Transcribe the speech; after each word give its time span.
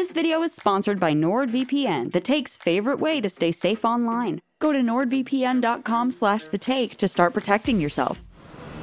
This 0.00 0.12
video 0.12 0.40
is 0.40 0.54
sponsored 0.54 0.98
by 0.98 1.12
NordVPN, 1.12 2.12
the 2.12 2.22
take's 2.22 2.56
favorite 2.56 3.00
way 3.00 3.20
to 3.20 3.28
stay 3.28 3.52
safe 3.52 3.84
online. 3.84 4.40
Go 4.58 4.72
to 4.72 4.78
nordvpn.com 4.78 6.12
slash 6.12 6.46
the 6.46 6.56
take 6.56 6.96
to 6.96 7.06
start 7.06 7.34
protecting 7.34 7.78
yourself. 7.82 8.24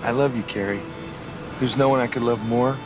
I 0.04 0.12
love 0.12 0.38
you, 0.38 0.44
Carrie. 0.44 0.80
There's 1.58 1.76
no 1.76 1.90
one 1.90 2.00
I 2.00 2.06
could 2.06 2.22
love 2.22 2.46
more. 2.46 2.78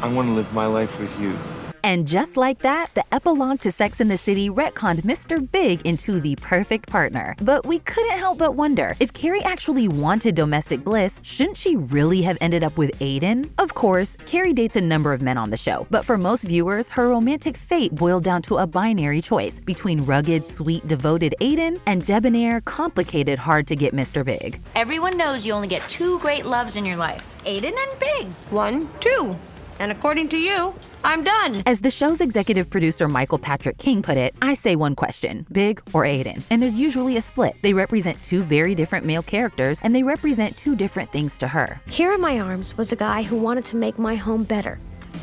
I 0.00 0.12
want 0.12 0.26
to 0.26 0.32
live 0.32 0.52
my 0.52 0.66
life 0.66 0.98
with 0.98 1.20
you. 1.20 1.38
And 1.82 2.06
just 2.06 2.36
like 2.36 2.60
that, 2.60 2.94
the 2.94 3.04
epilogue 3.14 3.60
to 3.60 3.72
Sex 3.72 4.00
and 4.00 4.10
the 4.10 4.18
City 4.18 4.50
retconned 4.50 5.02
Mr. 5.02 5.50
Big 5.50 5.82
into 5.82 6.20
the 6.20 6.36
perfect 6.36 6.88
partner. 6.88 7.36
But 7.42 7.66
we 7.66 7.78
couldn't 7.80 8.18
help 8.18 8.38
but 8.38 8.54
wonder 8.54 8.96
if 9.00 9.12
Carrie 9.12 9.42
actually 9.42 9.88
wanted 9.88 10.34
domestic 10.34 10.84
bliss, 10.84 11.20
shouldn't 11.22 11.56
she 11.56 11.76
really 11.76 12.22
have 12.22 12.38
ended 12.40 12.62
up 12.62 12.76
with 12.76 12.98
Aiden? 13.00 13.50
Of 13.58 13.74
course, 13.74 14.16
Carrie 14.26 14.52
dates 14.52 14.76
a 14.76 14.80
number 14.80 15.12
of 15.12 15.22
men 15.22 15.38
on 15.38 15.50
the 15.50 15.56
show, 15.56 15.86
but 15.90 16.04
for 16.04 16.18
most 16.18 16.42
viewers, 16.44 16.88
her 16.88 17.08
romantic 17.08 17.56
fate 17.56 17.94
boiled 17.94 18.24
down 18.24 18.42
to 18.42 18.58
a 18.58 18.66
binary 18.66 19.20
choice 19.20 19.60
between 19.60 20.04
rugged, 20.04 20.46
sweet, 20.46 20.86
devoted 20.86 21.34
Aiden 21.40 21.80
and 21.86 22.04
debonair, 22.04 22.60
complicated, 22.62 23.38
hard 23.38 23.66
to 23.66 23.76
get 23.76 23.94
Mr. 23.94 24.24
Big. 24.24 24.60
Everyone 24.74 25.16
knows 25.16 25.44
you 25.44 25.52
only 25.52 25.68
get 25.68 25.82
two 25.88 26.18
great 26.20 26.46
loves 26.46 26.76
in 26.76 26.84
your 26.84 26.96
life 26.96 27.24
Aiden 27.44 27.76
and 27.76 27.98
Big. 27.98 28.26
One, 28.50 28.88
two. 29.00 29.36
And 29.78 29.92
according 29.92 30.28
to 30.30 30.36
you, 30.36 30.74
I'm 31.04 31.22
done. 31.24 31.62
As 31.66 31.80
the 31.80 31.90
show's 31.90 32.20
executive 32.20 32.68
producer 32.68 33.08
Michael 33.08 33.38
Patrick 33.38 33.78
King 33.78 34.02
put 34.02 34.16
it, 34.16 34.34
I 34.42 34.54
say 34.54 34.76
one 34.76 34.94
question 34.94 35.46
Big 35.52 35.80
or 35.92 36.02
Aiden? 36.02 36.42
And 36.50 36.60
there's 36.60 36.78
usually 36.78 37.16
a 37.16 37.20
split. 37.20 37.56
They 37.62 37.72
represent 37.72 38.22
two 38.22 38.42
very 38.42 38.74
different 38.74 39.06
male 39.06 39.22
characters, 39.22 39.78
and 39.82 39.94
they 39.94 40.02
represent 40.02 40.56
two 40.56 40.74
different 40.74 41.10
things 41.12 41.38
to 41.38 41.48
her. 41.48 41.80
Here 41.88 42.12
in 42.12 42.20
my 42.20 42.40
arms 42.40 42.76
was 42.76 42.92
a 42.92 42.96
guy 42.96 43.22
who 43.22 43.36
wanted 43.36 43.64
to 43.66 43.76
make 43.76 43.98
my 43.98 44.16
home 44.16 44.44
better. 44.44 44.78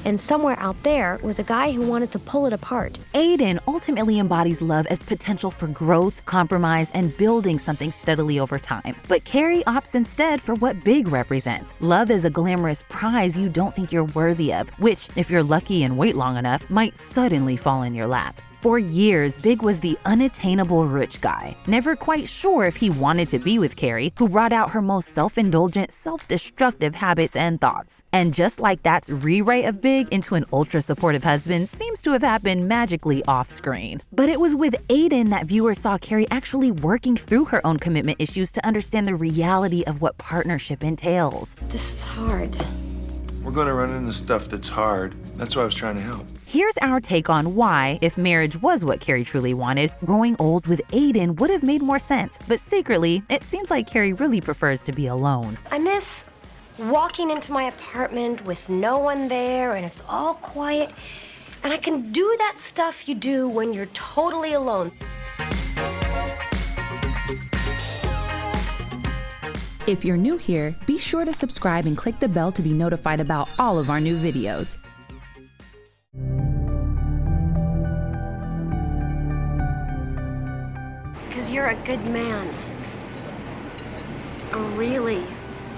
And 0.06 0.20
somewhere 0.20 0.56
out 0.60 0.82
there 0.84 1.20
was 1.24 1.40
a 1.40 1.44
guy 1.44 1.72
who 1.72 1.82
wanted 1.82 2.12
to 2.12 2.20
pull 2.20 2.46
it 2.46 2.54
apart. 2.54 3.00
Aiden 3.14 3.60
ultimately 3.68 4.20
embodies 4.20 4.62
love 4.62 4.86
as 4.86 5.04
potential 5.04 5.52
for 5.52 5.68
growth, 5.68 6.24
compromise, 6.26 6.92
and 6.94 7.16
building 7.18 7.60
something 7.60 7.92
steadily 7.92 8.40
over 8.40 8.60
time. 8.60 8.96
But 9.08 9.26
Carrie 9.26 9.64
opts 9.64 9.96
instead 9.96 10.42
for 10.42 10.56
what 10.56 10.84
Big 10.84 11.08
represents 11.08 11.74
love 11.80 12.12
is 12.12 12.26
a 12.26 12.30
glamorous 12.30 12.84
prize 12.88 13.36
you 13.36 13.50
don't 13.50 13.74
think 13.76 13.92
you're 13.92 14.06
worthy 14.06 14.54
of, 14.54 14.70
which, 14.80 15.10
if 15.16 15.30
you're 15.30 15.44
lucky 15.44 15.84
and 15.84 15.98
wait 15.98 16.16
long 16.16 16.38
enough, 16.38 16.70
might 16.70 16.98
suddenly 16.98 17.58
fall 17.58 17.82
in 17.84 17.94
your 17.94 18.08
lap. 18.08 18.40
For 18.66 18.80
years, 18.80 19.38
Big 19.38 19.62
was 19.62 19.80
the 19.80 19.96
unattainable 20.06 20.88
rich 20.88 21.22
guy, 21.22 21.56
never 21.68 21.96
quite 21.96 22.28
sure 22.28 22.66
if 22.66 22.76
he 22.76 22.90
wanted 22.90 23.30
to 23.30 23.38
be 23.38 23.60
with 23.60 23.76
Carrie, 23.76 24.12
who 24.18 24.28
brought 24.28 24.52
out 24.52 24.72
her 24.72 24.82
most 24.82 25.10
self 25.10 25.38
indulgent, 25.38 25.92
self 25.92 26.28
destructive 26.28 26.96
habits 26.96 27.36
and 27.36 27.62
thoughts. 27.62 28.02
And 28.12 28.34
just 28.34 28.60
like 28.60 28.82
that's 28.82 29.12
rewrite 29.12 29.66
of 29.66 29.82
Big 29.82 30.10
into 30.10 30.34
an 30.34 30.46
ultra 30.52 30.82
supportive 30.82 31.24
husband 31.24 31.70
seems 31.70 32.02
to 32.02 32.12
have 32.14 32.24
happened 32.24 32.68
magically 32.68 33.24
off 33.26 33.52
screen. 33.52 34.02
But 34.12 34.30
it 34.30 34.40
was 34.40 34.56
with 34.56 34.74
Aiden 34.88 35.30
that 35.30 35.46
viewers 35.46 35.78
saw 35.78 36.00
Carrie 36.00 36.28
actually 36.32 36.72
working 36.72 37.16
through 37.16 37.46
her 37.46 37.62
own 37.68 37.78
commitment 37.78 38.20
issues 38.20 38.52
to 38.54 38.66
understand 38.66 39.08
the 39.08 39.14
reality 39.14 39.84
of 39.84 40.02
what 40.02 40.18
partnership 40.18 40.84
entails. 40.84 41.56
This 41.70 41.94
is 41.94 42.06
hard. 42.06 42.58
We're 43.44 43.52
going 43.52 43.68
to 43.68 43.76
run 43.76 43.94
into 43.94 44.12
stuff 44.12 44.48
that's 44.48 44.70
hard. 44.70 45.14
That's 45.36 45.56
why 45.56 45.62
I 45.62 45.66
was 45.66 45.76
trying 45.76 45.98
to 45.98 46.02
help. 46.02 46.26
Here's 46.56 46.78
our 46.78 47.02
take 47.02 47.30
on 47.30 47.54
why, 47.56 48.00
if 48.02 48.18
marriage 48.18 48.62
was 48.62 48.86
what 48.86 49.02
Carrie 49.02 49.26
truly 49.26 49.54
wanted, 49.54 49.92
growing 50.06 50.38
old 50.40 50.68
with 50.68 50.82
Aiden 50.94 51.38
would 51.38 51.50
have 51.50 51.64
made 51.64 51.82
more 51.82 52.00
sense. 52.00 52.40
But 52.48 52.62
secretly, 52.62 53.24
it 53.28 53.44
seems 53.44 53.70
like 53.70 53.88
Carrie 53.88 54.14
really 54.14 54.40
prefers 54.40 54.82
to 54.84 54.94
be 54.94 55.08
alone. 55.08 55.58
I 55.70 55.80
miss 55.80 56.24
walking 56.80 57.30
into 57.30 57.52
my 57.52 57.64
apartment 57.64 58.46
with 58.46 58.70
no 58.70 58.98
one 59.00 59.28
there 59.28 59.74
and 59.74 59.86
it's 59.86 60.02
all 60.08 60.36
quiet. 60.36 60.92
And 61.62 61.74
I 61.74 61.78
can 61.78 62.14
do 62.14 62.34
that 62.38 62.58
stuff 62.58 63.10
you 63.10 63.16
do 63.16 63.50
when 63.50 63.74
you're 63.74 63.88
totally 63.88 64.54
alone. 64.54 64.94
If 69.88 70.06
you're 70.06 70.16
new 70.16 70.38
here, 70.38 70.74
be 70.86 70.98
sure 70.98 71.26
to 71.26 71.34
subscribe 71.34 71.86
and 71.86 71.98
click 71.98 72.18
the 72.22 72.30
bell 72.30 72.54
to 72.54 72.62
be 72.62 72.72
notified 72.72 73.20
about 73.20 73.50
all 73.60 73.78
of 73.78 73.90
our 73.90 74.00
new 74.00 74.16
videos. 74.16 74.78
You're 81.66 81.74
a 81.74 81.84
good 81.88 82.06
man. 82.10 82.48
A 84.52 84.60
really 84.78 85.24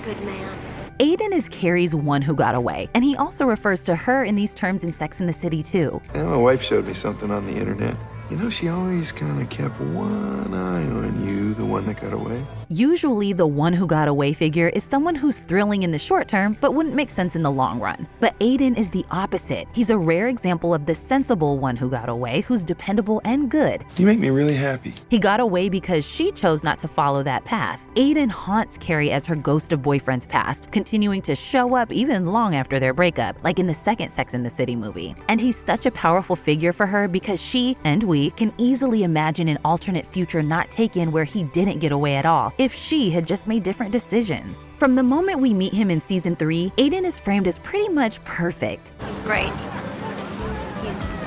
good 0.04 0.22
man. 0.26 0.58
Aiden 1.00 1.32
is 1.32 1.48
Carrie's 1.48 1.96
one 1.96 2.22
who 2.22 2.36
got 2.36 2.56
away, 2.56 2.90
and 2.94 3.06
he 3.06 3.16
also 3.16 3.46
refers 3.46 3.84
to 3.86 3.96
her 3.96 4.26
in 4.26 4.36
these 4.36 4.54
terms 4.54 4.84
in 4.84 4.92
Sex 4.92 5.22
and 5.22 5.30
the 5.30 5.34
City 5.34 5.64
too. 5.64 6.02
And 6.14 6.30
my 6.30 6.36
wife 6.36 6.62
showed 6.62 6.88
me 6.88 6.94
something 6.94 7.32
on 7.32 7.46
the 7.46 7.56
internet. 7.56 7.96
You 8.30 8.36
know, 8.36 8.50
she 8.50 8.68
always 8.68 9.14
kind 9.14 9.42
of 9.42 9.48
kept 9.48 9.80
one 9.80 10.54
eye 10.54 10.84
on 10.84 11.26
you, 11.26 11.54
the 11.54 11.64
one 11.64 11.86
that 11.86 12.02
got 12.02 12.12
away. 12.12 12.46
Usually, 12.70 13.32
the 13.32 13.48
one 13.48 13.72
who 13.72 13.88
got 13.88 14.10
away 14.10 14.34
figure 14.34 14.68
is 14.68 14.84
someone 14.84 15.16
who's 15.16 15.40
thrilling 15.40 15.84
in 15.84 15.92
the 15.92 15.98
short 15.98 16.28
term 16.28 16.58
but 16.60 16.74
wouldn't 16.74 16.96
make 16.96 17.10
sense 17.10 17.34
in 17.34 17.42
the 17.42 17.50
long 17.50 17.80
run. 17.80 18.06
But 18.20 18.38
Aiden 18.40 18.78
is 18.78 18.90
the 18.90 19.06
opposite. 19.10 19.70
He's 19.74 19.90
a 19.90 19.98
rare 19.98 20.28
example 20.28 20.74
of 20.74 20.86
the 20.86 20.94
sensible 20.94 21.60
one 21.60 21.78
who 21.78 21.90
got 21.90 22.10
away, 22.10 22.42
who's 22.42 22.66
dependable 22.66 23.22
and 23.24 23.50
good. 23.50 23.86
You 23.96 24.06
make 24.06 24.20
me 24.20 24.32
really 24.32 24.54
happy. 24.54 24.94
He 25.08 25.18
got 25.18 25.40
away 25.40 25.70
because 25.70 26.06
she 26.06 26.30
chose 26.34 26.62
not 26.62 26.78
to 26.80 26.90
follow 26.90 27.24
that 27.24 27.46
path. 27.46 27.82
Aiden 27.96 28.30
haunts 28.30 28.78
Carrie 28.78 29.12
as 29.12 29.26
her 29.26 29.36
ghost 29.38 29.72
of 29.72 29.82
boyfriends 29.82 30.28
past, 30.28 30.70
continuing 30.74 31.22
to 31.22 31.36
show 31.36 31.74
up 31.74 31.94
even 31.94 32.26
long 32.26 32.54
after 32.54 32.82
their 32.82 32.94
breakup, 32.94 33.42
like 33.46 33.60
in 33.60 33.68
the 33.68 33.74
second 33.74 34.12
Sex 34.12 34.34
and 34.34 34.46
the 34.46 34.50
City 34.50 34.76
movie. 34.76 35.16
And 35.30 35.40
he's 35.40 35.56
such 35.56 35.86
a 35.86 35.92
powerful 35.92 36.36
figure 36.36 36.74
for 36.74 36.86
her 36.86 37.08
because 37.08 37.42
she 37.42 37.78
and 37.86 38.04
we 38.04 38.32
can 38.32 38.52
easily 38.58 39.04
imagine 39.04 39.48
an 39.48 39.60
alternate 39.64 40.06
future 40.06 40.44
not 40.44 40.70
taken 40.70 41.14
where 41.14 41.24
he 41.24 41.44
didn't 41.44 41.80
get 41.80 41.94
away 41.94 42.16
at 42.18 42.26
all 42.26 42.52
if 42.58 42.74
she 42.74 43.10
had 43.10 43.28
just 43.28 43.48
made 43.48 43.64
different 43.64 43.92
decisions. 43.92 44.70
From 44.78 44.96
the 44.96 45.04
moment 45.04 45.40
we 45.40 45.54
meet 45.54 45.74
him 45.74 45.92
in 45.92 46.00
season 46.00 46.36
3, 46.36 46.72
Aiden 46.78 47.06
is 47.06 47.20
framed 47.20 47.48
as 47.48 47.60
pretty 47.60 47.90
much 47.90 48.24
perfect. 48.24 48.94
He's 49.08 49.20
great. 49.22 49.52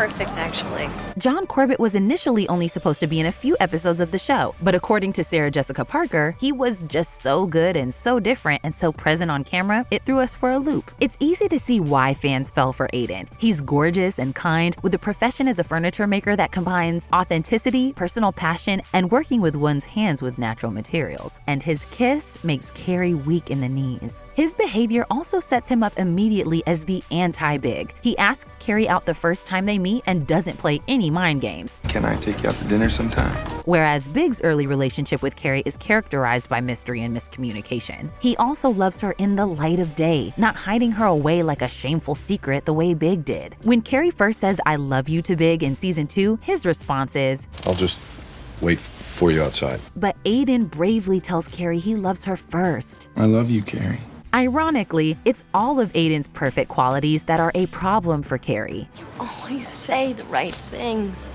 Perfect, 0.00 0.38
actually. 0.38 0.88
John 1.18 1.46
Corbett 1.46 1.78
was 1.78 1.94
initially 1.94 2.48
only 2.48 2.68
supposed 2.68 3.00
to 3.00 3.06
be 3.06 3.20
in 3.20 3.26
a 3.26 3.32
few 3.32 3.54
episodes 3.60 4.00
of 4.00 4.12
the 4.12 4.18
show, 4.18 4.54
but 4.62 4.74
according 4.74 5.12
to 5.12 5.22
Sarah 5.22 5.50
Jessica 5.50 5.84
Parker, 5.84 6.34
he 6.40 6.52
was 6.52 6.84
just 6.84 7.20
so 7.20 7.44
good 7.44 7.76
and 7.76 7.92
so 7.92 8.18
different 8.18 8.62
and 8.64 8.74
so 8.74 8.92
present 8.92 9.30
on 9.30 9.44
camera, 9.44 9.84
it 9.90 10.06
threw 10.06 10.18
us 10.18 10.34
for 10.34 10.52
a 10.52 10.58
loop. 10.58 10.90
It's 11.00 11.18
easy 11.20 11.48
to 11.48 11.58
see 11.58 11.80
why 11.80 12.14
fans 12.14 12.48
fell 12.48 12.72
for 12.72 12.88
Aiden. 12.94 13.28
He's 13.36 13.60
gorgeous 13.60 14.18
and 14.18 14.34
kind, 14.34 14.74
with 14.80 14.94
a 14.94 14.98
profession 14.98 15.46
as 15.46 15.58
a 15.58 15.64
furniture 15.64 16.06
maker 16.06 16.34
that 16.34 16.50
combines 16.50 17.06
authenticity, 17.12 17.92
personal 17.92 18.32
passion, 18.32 18.80
and 18.94 19.10
working 19.10 19.42
with 19.42 19.54
one's 19.54 19.84
hands 19.84 20.22
with 20.22 20.38
natural 20.38 20.72
materials. 20.72 21.40
And 21.46 21.62
his 21.62 21.84
kiss 21.90 22.42
makes 22.42 22.70
Carrie 22.70 23.12
weak 23.12 23.50
in 23.50 23.60
the 23.60 23.68
knees. 23.68 24.24
His 24.32 24.54
behavior 24.54 25.04
also 25.10 25.40
sets 25.40 25.68
him 25.68 25.82
up 25.82 25.98
immediately 25.98 26.62
as 26.66 26.86
the 26.86 27.02
anti 27.10 27.58
big. 27.58 27.94
He 28.00 28.16
asks 28.16 28.56
Carrie 28.60 28.88
out 28.88 29.04
the 29.04 29.12
first 29.12 29.46
time 29.46 29.66
they 29.66 29.78
meet 29.78 29.89
and 30.06 30.26
doesn't 30.26 30.56
play 30.56 30.80
any 30.88 31.10
mind 31.10 31.40
games. 31.40 31.78
Can 31.88 32.04
I 32.04 32.16
take 32.16 32.42
you 32.42 32.48
out 32.48 32.54
to 32.56 32.64
dinner 32.64 32.90
sometime? 32.90 33.34
Whereas 33.64 34.06
Big's 34.08 34.40
early 34.42 34.66
relationship 34.66 35.22
with 35.22 35.36
Carrie 35.36 35.62
is 35.66 35.76
characterized 35.78 36.48
by 36.48 36.60
mystery 36.60 37.02
and 37.02 37.16
miscommunication. 37.16 38.10
He 38.20 38.36
also 38.36 38.70
loves 38.70 39.00
her 39.00 39.12
in 39.18 39.36
the 39.36 39.46
light 39.46 39.80
of 39.80 39.94
day, 39.96 40.32
not 40.36 40.54
hiding 40.54 40.92
her 40.92 41.06
away 41.06 41.42
like 41.42 41.62
a 41.62 41.68
shameful 41.68 42.14
secret 42.14 42.64
the 42.64 42.72
way 42.72 42.94
Big 42.94 43.24
did. 43.24 43.56
When 43.62 43.82
Carrie 43.82 44.10
first 44.10 44.40
says, 44.40 44.60
I 44.66 44.76
love 44.76 45.08
you 45.08 45.22
to 45.22 45.36
Big 45.36 45.62
in 45.62 45.74
season 45.76 46.06
two, 46.06 46.38
his 46.42 46.64
response 46.64 47.16
is, 47.16 47.48
I'll 47.66 47.74
just 47.74 47.98
wait 48.60 48.78
for 48.78 49.30
you 49.30 49.42
outside. 49.42 49.80
But 49.96 50.22
Aiden 50.24 50.70
bravely 50.70 51.20
tells 51.20 51.46
Carrie 51.48 51.78
he 51.78 51.94
loves 51.96 52.24
her 52.24 52.36
first. 52.36 53.08
I 53.16 53.26
love 53.26 53.50
you, 53.50 53.62
Carrie. 53.62 54.00
Ironically, 54.32 55.16
it's 55.24 55.42
all 55.52 55.80
of 55.80 55.92
Aiden's 55.92 56.28
perfect 56.28 56.68
qualities 56.68 57.24
that 57.24 57.40
are 57.40 57.50
a 57.54 57.66
problem 57.66 58.22
for 58.22 58.38
Carrie. 58.38 58.88
You 58.96 59.06
always 59.18 59.66
say 59.66 60.12
the 60.12 60.24
right 60.24 60.54
things. 60.54 61.34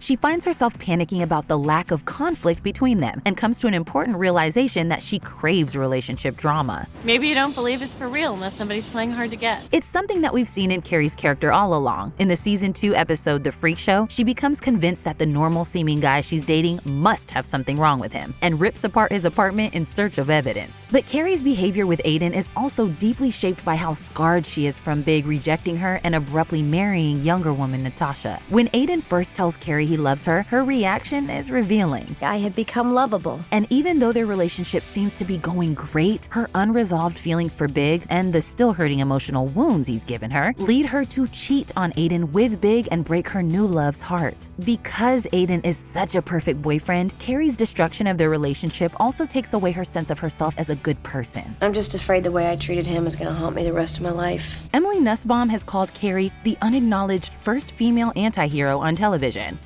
She 0.00 0.16
finds 0.16 0.44
herself 0.44 0.76
panicking 0.78 1.22
about 1.22 1.48
the 1.48 1.58
lack 1.58 1.90
of 1.90 2.04
conflict 2.04 2.62
between 2.62 3.00
them 3.00 3.22
and 3.24 3.36
comes 3.36 3.58
to 3.60 3.66
an 3.66 3.74
important 3.74 4.18
realization 4.18 4.88
that 4.88 5.02
she 5.02 5.18
craves 5.18 5.76
relationship 5.76 6.36
drama. 6.36 6.86
Maybe 7.04 7.28
you 7.28 7.34
don't 7.34 7.54
believe 7.54 7.82
it's 7.82 7.94
for 7.94 8.08
real 8.08 8.34
unless 8.34 8.54
somebody's 8.54 8.88
playing 8.88 9.12
hard 9.12 9.30
to 9.30 9.36
get. 9.36 9.62
It's 9.72 9.88
something 9.88 10.20
that 10.20 10.34
we've 10.34 10.48
seen 10.48 10.70
in 10.70 10.82
Carrie's 10.82 11.14
character 11.14 11.52
all 11.52 11.74
along. 11.74 12.12
In 12.18 12.28
the 12.28 12.36
season 12.36 12.72
2 12.72 12.94
episode 12.94 13.44
The 13.44 13.52
Freak 13.52 13.78
Show, 13.78 14.06
she 14.10 14.24
becomes 14.24 14.60
convinced 14.60 15.04
that 15.04 15.18
the 15.18 15.26
normal 15.26 15.64
seeming 15.64 16.00
guy 16.00 16.20
she's 16.20 16.44
dating 16.44 16.80
must 16.84 17.30
have 17.30 17.46
something 17.46 17.78
wrong 17.78 17.98
with 17.98 18.12
him 18.12 18.34
and 18.42 18.60
rips 18.60 18.84
apart 18.84 19.12
his 19.12 19.24
apartment 19.24 19.74
in 19.74 19.84
search 19.84 20.18
of 20.18 20.30
evidence. 20.30 20.86
But 20.90 21.06
Carrie's 21.06 21.42
behavior 21.42 21.86
with 21.86 22.00
Aiden 22.04 22.34
is 22.34 22.48
also 22.56 22.88
deeply 22.88 23.30
shaped 23.30 23.64
by 23.64 23.76
how 23.76 23.94
scarred 23.94 24.44
she 24.44 24.66
is 24.66 24.78
from 24.78 25.02
Big 25.02 25.26
rejecting 25.26 25.76
her 25.76 26.00
and 26.04 26.14
abruptly 26.14 26.62
marrying 26.62 27.22
younger 27.22 27.52
woman 27.52 27.82
Natasha. 27.82 28.40
When 28.48 28.68
Aiden 28.68 29.02
first 29.02 29.25
first 29.26 29.36
tells 29.36 29.56
Carrie 29.56 29.86
he 29.86 29.96
loves 29.96 30.24
her, 30.24 30.42
her 30.44 30.62
reaction 30.62 31.28
is 31.30 31.50
revealing. 31.50 32.14
I 32.20 32.38
had 32.38 32.54
become 32.54 32.94
lovable. 32.94 33.40
And 33.50 33.66
even 33.70 33.98
though 33.98 34.12
their 34.12 34.26
relationship 34.26 34.84
seems 34.84 35.14
to 35.16 35.24
be 35.24 35.38
going 35.38 35.74
great, 35.74 36.28
her 36.30 36.48
unresolved 36.54 37.18
feelings 37.18 37.52
for 37.54 37.66
Big 37.66 38.06
and 38.08 38.32
the 38.32 38.40
still 38.40 38.72
hurting 38.72 39.00
emotional 39.00 39.48
wounds 39.48 39.88
he's 39.88 40.04
given 40.04 40.30
her 40.30 40.54
lead 40.58 40.86
her 40.86 41.04
to 41.06 41.26
cheat 41.28 41.72
on 41.76 41.92
Aiden 41.92 42.30
with 42.32 42.60
Big 42.60 42.88
and 42.92 43.04
break 43.04 43.28
her 43.28 43.42
new 43.42 43.66
love's 43.66 44.00
heart. 44.00 44.48
Because 44.60 45.26
Aiden 45.32 45.64
is 45.66 45.76
such 45.76 46.14
a 46.14 46.22
perfect 46.22 46.62
boyfriend, 46.62 47.18
Carrie's 47.18 47.56
destruction 47.56 48.06
of 48.06 48.18
their 48.18 48.30
relationship 48.30 48.92
also 49.00 49.26
takes 49.26 49.54
away 49.54 49.72
her 49.72 49.84
sense 49.84 50.10
of 50.10 50.20
herself 50.20 50.54
as 50.56 50.70
a 50.70 50.76
good 50.76 51.02
person. 51.02 51.56
I'm 51.60 51.72
just 51.72 51.94
afraid 51.94 52.22
the 52.22 52.30
way 52.30 52.50
I 52.52 52.56
treated 52.56 52.86
him 52.86 53.06
is 53.06 53.16
gonna 53.16 53.34
haunt 53.34 53.56
me 53.56 53.64
the 53.64 53.72
rest 53.72 53.96
of 53.96 54.04
my 54.04 54.10
life. 54.10 54.68
Emily 54.72 55.00
Nussbaum 55.00 55.48
has 55.48 55.64
called 55.64 55.92
Carrie 55.94 56.30
the 56.44 56.56
unacknowledged 56.62 57.32
first 57.42 57.72
female 57.72 58.12
anti-hero 58.14 58.78
on 58.78 58.94
television, 58.94 59.15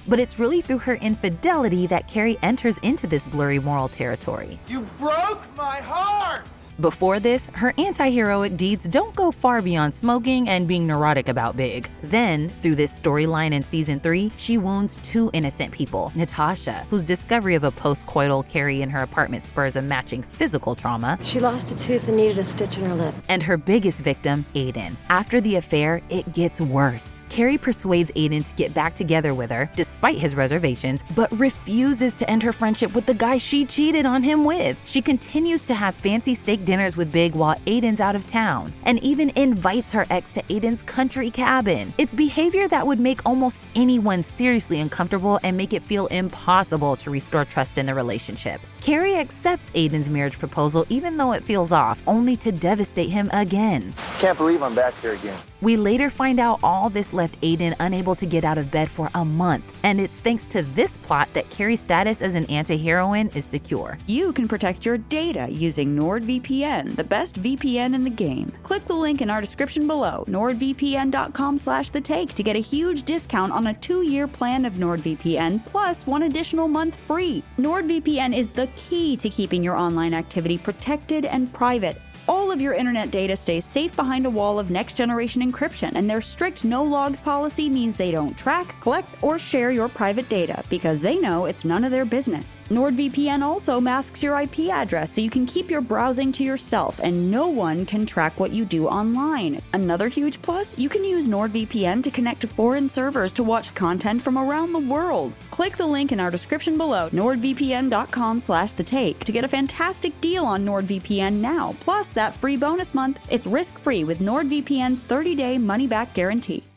but 0.09 0.19
it's 0.19 0.39
really 0.39 0.61
through 0.61 0.79
her 0.79 0.95
infidelity 0.95 1.87
that 1.87 2.09
Carrie 2.09 2.39
enters 2.43 2.79
into 2.79 3.07
this 3.07 3.27
blurry 3.27 3.59
moral 3.59 3.89
territory. 3.89 4.59
You 4.69 4.83
broke 4.99 5.45
my 5.57 5.77
heart! 5.77 6.47
Before 6.81 7.21
this, 7.21 7.47
her 7.53 7.75
anti 7.77 8.09
heroic 8.09 8.57
deeds 8.57 8.89
don't 8.89 9.15
go 9.15 9.31
far 9.31 9.61
beyond 9.61 9.93
smoking 9.93 10.49
and 10.49 10.67
being 10.67 10.87
neurotic 10.87 11.29
about 11.29 11.55
Big. 11.55 11.91
Then, 12.03 12.49
through 12.63 12.77
this 12.77 12.99
storyline 12.99 13.53
in 13.53 13.63
season 13.63 14.01
3, 14.01 14.33
she 14.39 14.57
wounds 14.57 14.97
two 15.03 15.29
innocent 15.35 15.73
people 15.73 16.11
Natasha, 16.15 16.87
whose 16.89 17.05
discovery 17.05 17.55
of 17.55 17.65
a 17.65 17.71
post 17.71 18.07
coital 18.07 18.49
Carrie 18.49 18.81
in 18.81 18.89
her 18.89 19.01
apartment 19.01 19.43
spurs 19.43 19.77
a 19.77 19.83
matching 19.83 20.23
physical 20.33 20.75
trauma, 20.75 21.19
She 21.23 21.39
lost 21.39 21.71
a 21.71 21.77
tooth 21.77 22.09
and 22.09 22.17
needed 22.17 22.39
a 22.39 22.45
stitch 22.45 22.79
in 22.79 22.85
her 22.87 22.95
lip. 22.95 23.15
and 23.29 23.43
her 23.43 23.59
biggest 23.59 23.99
victim, 23.99 24.47
Aiden. 24.55 24.95
After 25.11 25.39
the 25.41 25.57
affair, 25.57 26.01
it 26.09 26.33
gets 26.33 26.63
worse. 26.63 27.23
Carrie 27.29 27.59
persuades 27.59 28.11
Aiden 28.13 28.45
to 28.45 28.55
get 28.55 28.73
back 28.75 28.95
together 28.95 29.35
with 29.35 29.51
her, 29.51 29.71
despite 29.77 30.17
his 30.19 30.35
reservations, 30.35 31.05
but 31.15 31.31
refuses 31.39 32.17
to 32.17 32.29
end 32.29 32.43
her 32.43 32.53
friendship 32.53 32.93
with 32.95 33.07
the 33.07 33.15
guy 33.15 33.37
she 33.37 33.65
cheated 33.67 34.07
on 34.07 34.23
him 34.23 34.45
with. 34.45 34.77
She 34.85 35.01
continues 35.03 35.65
to 35.67 35.75
have 35.75 35.95
fancy 35.97 36.35
steak 36.35 36.65
dinners 36.71 36.97
with 36.97 37.11
Big 37.11 37.35
while 37.35 37.57
Aiden's 37.67 38.01
out 38.01 38.15
of 38.15 38.25
town, 38.29 38.73
and 38.85 39.03
even 39.03 39.31
invites 39.31 39.91
her 39.91 40.07
ex 40.09 40.35
to 40.35 40.43
Aiden's 40.45 40.83
country 40.83 41.29
cabin. 41.29 41.93
It's 41.99 42.15
behavior 42.15 42.69
that 42.69 42.87
would 42.87 43.01
make 43.01 43.27
almost 43.27 43.65
anyone 43.75 44.23
seriously 44.23 44.79
uncomfortable 44.79 45.41
and 45.43 45.57
make 45.57 45.73
it 45.73 45.83
feel 45.83 46.07
impossible 46.07 46.95
to 46.99 47.11
restore 47.11 47.45
trust 47.45 47.77
in 47.77 47.87
the 47.87 47.95
relationship. 47.95 48.61
Carrie 48.81 49.17
accepts 49.17 49.69
Aiden's 49.71 50.09
marriage 50.09 50.39
proposal 50.39 50.87
even 50.89 51.17
though 51.17 51.33
it 51.33 51.45
feels 51.45 51.71
off, 51.71 52.03
only 52.07 52.37
to 52.39 52.51
devastate 52.51 53.11
him 53.11 53.29
again. 53.33 53.95
Can't 54.19 54.39
believe 54.39 54.63
I'm 54.63 54.75
back 54.75 54.99
here 55.01 55.13
again. 55.13 55.39
We 55.61 55.77
later 55.77 56.09
find 56.09 56.41
out 56.41 56.61
all 56.63 56.89
this 56.89 57.13
left 57.13 57.39
Aiden 57.43 57.77
unable 57.81 58.15
to 58.15 58.25
get 58.25 58.45
out 58.45 58.57
of 58.57 58.71
bed 58.71 58.91
for 58.91 59.11
a 59.15 59.25
month, 59.27 59.79
and 59.83 60.01
it's 60.01 60.17
thanks 60.17 60.47
to 60.47 60.63
this 60.63 60.97
plot 60.97 61.29
that 61.35 61.51
Carrie's 61.51 61.81
status 61.81 62.23
as 62.23 62.35
an 62.35 62.47
anti-heroine 62.47 63.29
is 63.35 63.45
secure. 63.45 63.99
You 64.07 64.33
can 64.33 64.49
protect 64.49 64.87
your 64.87 64.97
data 64.97 65.49
using 65.51 65.95
NordVPN, 65.95 66.97
the 66.97 67.05
best 67.05 67.43
VPN 67.43 67.95
in 67.95 68.05
the 68.05 68.11
game. 68.11 68.53
Click 68.63 68.87
the 68.87 68.95
link 68.95 69.21
in 69.21 69.29
our 69.29 69.43
description 69.43 69.87
below, 69.87 70.25
nordvpn.com 70.29 71.59
slash 71.59 71.91
the 71.91 72.01
take, 72.01 72.35
to 72.35 72.43
get 72.43 72.57
a 72.57 72.61
huge 72.61 73.03
discount 73.03 73.53
on 73.53 73.67
a 73.67 73.75
two-year 73.75 74.27
plan 74.27 74.65
of 74.65 74.75
NordVPN 74.75 75.67
plus 75.67 76.07
one 76.07 76.23
additional 76.23 76.69
month 76.69 76.97
free. 76.97 77.43
NordVPN 77.59 78.35
is 78.35 78.49
the 78.49 78.70
key 78.77 79.17
to 79.17 79.29
keeping 79.29 79.63
your 79.63 79.77
online 79.77 80.15
activity 80.15 80.59
protected 80.59 81.25
and 81.25 81.53
private. 81.53 82.01
All 82.29 82.53
of 82.53 82.61
your 82.61 82.75
internet 82.75 83.11
data 83.11 83.35
stays 83.35 83.65
safe 83.65 83.97
behind 83.97 84.27
a 84.27 84.31
wall 84.31 84.59
of 84.59 84.71
next 84.71 84.95
generation 84.95 85.43
encryption, 85.43 85.93
and 85.95 86.09
their 86.09 86.21
strict 86.21 86.65
no 86.65 86.85
logs 86.85 87.21
policy 87.21 87.69
means 87.69 87.97
they 87.97 88.11
don't 88.11 88.37
track, 88.37 88.81
collect, 88.81 89.09
or 89.23 89.39
share 89.39 89.71
your 89.71 89.89
private 89.89 90.29
data 90.29 90.63
because 90.69 91.01
they 91.01 91.17
know 91.19 91.47
it's 91.47 91.65
none 91.65 91.83
of 91.83 91.91
their 91.91 92.05
business. 92.05 92.55
NordVPN 92.69 93.43
also 93.43 93.81
masks 93.81 94.23
your 94.23 94.39
IP 94.39 94.69
address 94.71 95.13
so 95.13 95.21
you 95.21 95.31
can 95.31 95.47
keep 95.47 95.71
your 95.71 95.81
browsing 95.81 96.31
to 96.33 96.45
yourself 96.45 97.01
and 97.03 97.31
no 97.31 97.49
one 97.49 97.85
can 97.87 98.07
track 98.07 98.39
what 98.39 98.53
you 98.53 98.65
do 98.65 98.87
online. 98.87 99.61
Another 99.73 100.09
huge 100.09 100.41
plus, 100.43 100.77
you 100.79 100.89
can 100.89 101.05
use 101.05 101.27
NordVPN 101.27 102.03
to 102.03 102.11
connect 102.11 102.43
to 102.43 102.47
foreign 102.47 102.89
servers 102.89 103.33
to 103.33 103.43
watch 103.43 103.75
content 103.75 104.23
from 104.23 104.39
around 104.39 104.73
the 104.73 104.79
world. 104.79 105.33
Click 105.51 105.77
the 105.77 105.87
link 105.87 106.13
in 106.13 106.21
our 106.21 106.31
description 106.31 106.79
below, 106.79 107.11
nordvpn.com 107.11 108.41
slash 108.41 108.73
the 108.73 108.85
take, 108.85 109.25
to 109.25 109.33
get 109.33 109.45
a 109.45 109.49
fantastic 109.49 110.19
deal 110.21 110.45
on 110.45 110.65
NordVPN 110.65 111.35
now, 111.35 111.75
plus 111.81 112.10
that 112.15 112.35
free 112.35 112.57
bonus 112.57 112.95
month. 112.95 113.19
It's 113.29 113.47
risk-free 113.47 114.05
with 114.05 114.21
NordVPN's 114.21 115.01
30-day 115.01 115.59
money-back 115.59 116.15
guarantee. 116.15 116.70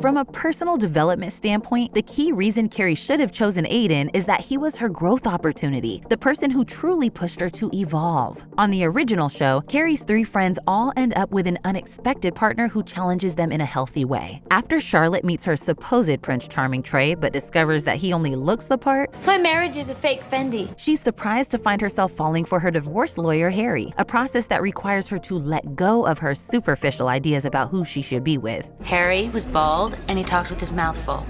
From 0.00 0.16
a 0.16 0.24
personal 0.24 0.76
development 0.76 1.32
standpoint, 1.32 1.92
the 1.92 2.02
key 2.02 2.30
reason 2.30 2.68
Carrie 2.68 2.94
should 2.94 3.18
have 3.18 3.32
chosen 3.32 3.64
Aiden 3.64 4.10
is 4.14 4.26
that 4.26 4.40
he 4.40 4.56
was 4.56 4.76
her 4.76 4.88
growth 4.88 5.26
opportunity, 5.26 6.04
the 6.08 6.16
person 6.16 6.52
who 6.52 6.64
truly 6.64 7.10
pushed 7.10 7.40
her 7.40 7.50
to 7.50 7.68
evolve. 7.74 8.46
On 8.58 8.70
the 8.70 8.84
original 8.84 9.28
show, 9.28 9.60
Carrie's 9.62 10.04
three 10.04 10.22
friends 10.22 10.56
all 10.68 10.92
end 10.96 11.14
up 11.14 11.32
with 11.32 11.48
an 11.48 11.58
unexpected 11.64 12.36
partner 12.36 12.68
who 12.68 12.84
challenges 12.84 13.34
them 13.34 13.50
in 13.50 13.60
a 13.60 13.64
healthy 13.64 14.04
way. 14.04 14.40
After 14.52 14.78
Charlotte 14.78 15.24
meets 15.24 15.44
her 15.44 15.56
supposed 15.56 16.22
Prince 16.22 16.46
Charming 16.46 16.84
Trey 16.84 17.14
but 17.14 17.32
discovers 17.32 17.82
that 17.82 17.96
he 17.96 18.12
only 18.12 18.36
looks 18.36 18.66
the 18.66 18.78
part, 18.78 19.12
My 19.26 19.36
marriage 19.36 19.76
is 19.78 19.88
a 19.88 19.96
fake 19.96 20.22
Fendi. 20.30 20.72
she's 20.78 21.00
surprised 21.00 21.50
to 21.50 21.58
find 21.58 21.80
herself 21.80 22.12
falling 22.12 22.44
for 22.44 22.60
her 22.60 22.70
divorce 22.70 23.18
lawyer, 23.18 23.50
Harry, 23.50 23.92
a 23.98 24.04
process 24.04 24.46
that 24.46 24.62
requires 24.62 25.08
her 25.08 25.18
to 25.18 25.36
let 25.36 25.74
go 25.74 26.06
of 26.06 26.18
her 26.18 26.36
superficial 26.36 27.08
ideas 27.08 27.44
about 27.44 27.70
who 27.70 27.84
she 27.84 28.00
should 28.00 28.22
be 28.22 28.38
with. 28.38 28.70
Harry 28.84 29.28
was 29.30 29.44
bald 29.44 29.87
and 30.08 30.18
he 30.18 30.24
talked 30.24 30.50
with 30.50 30.60
his 30.60 30.70
mouth 30.70 30.96
full. 31.04 31.24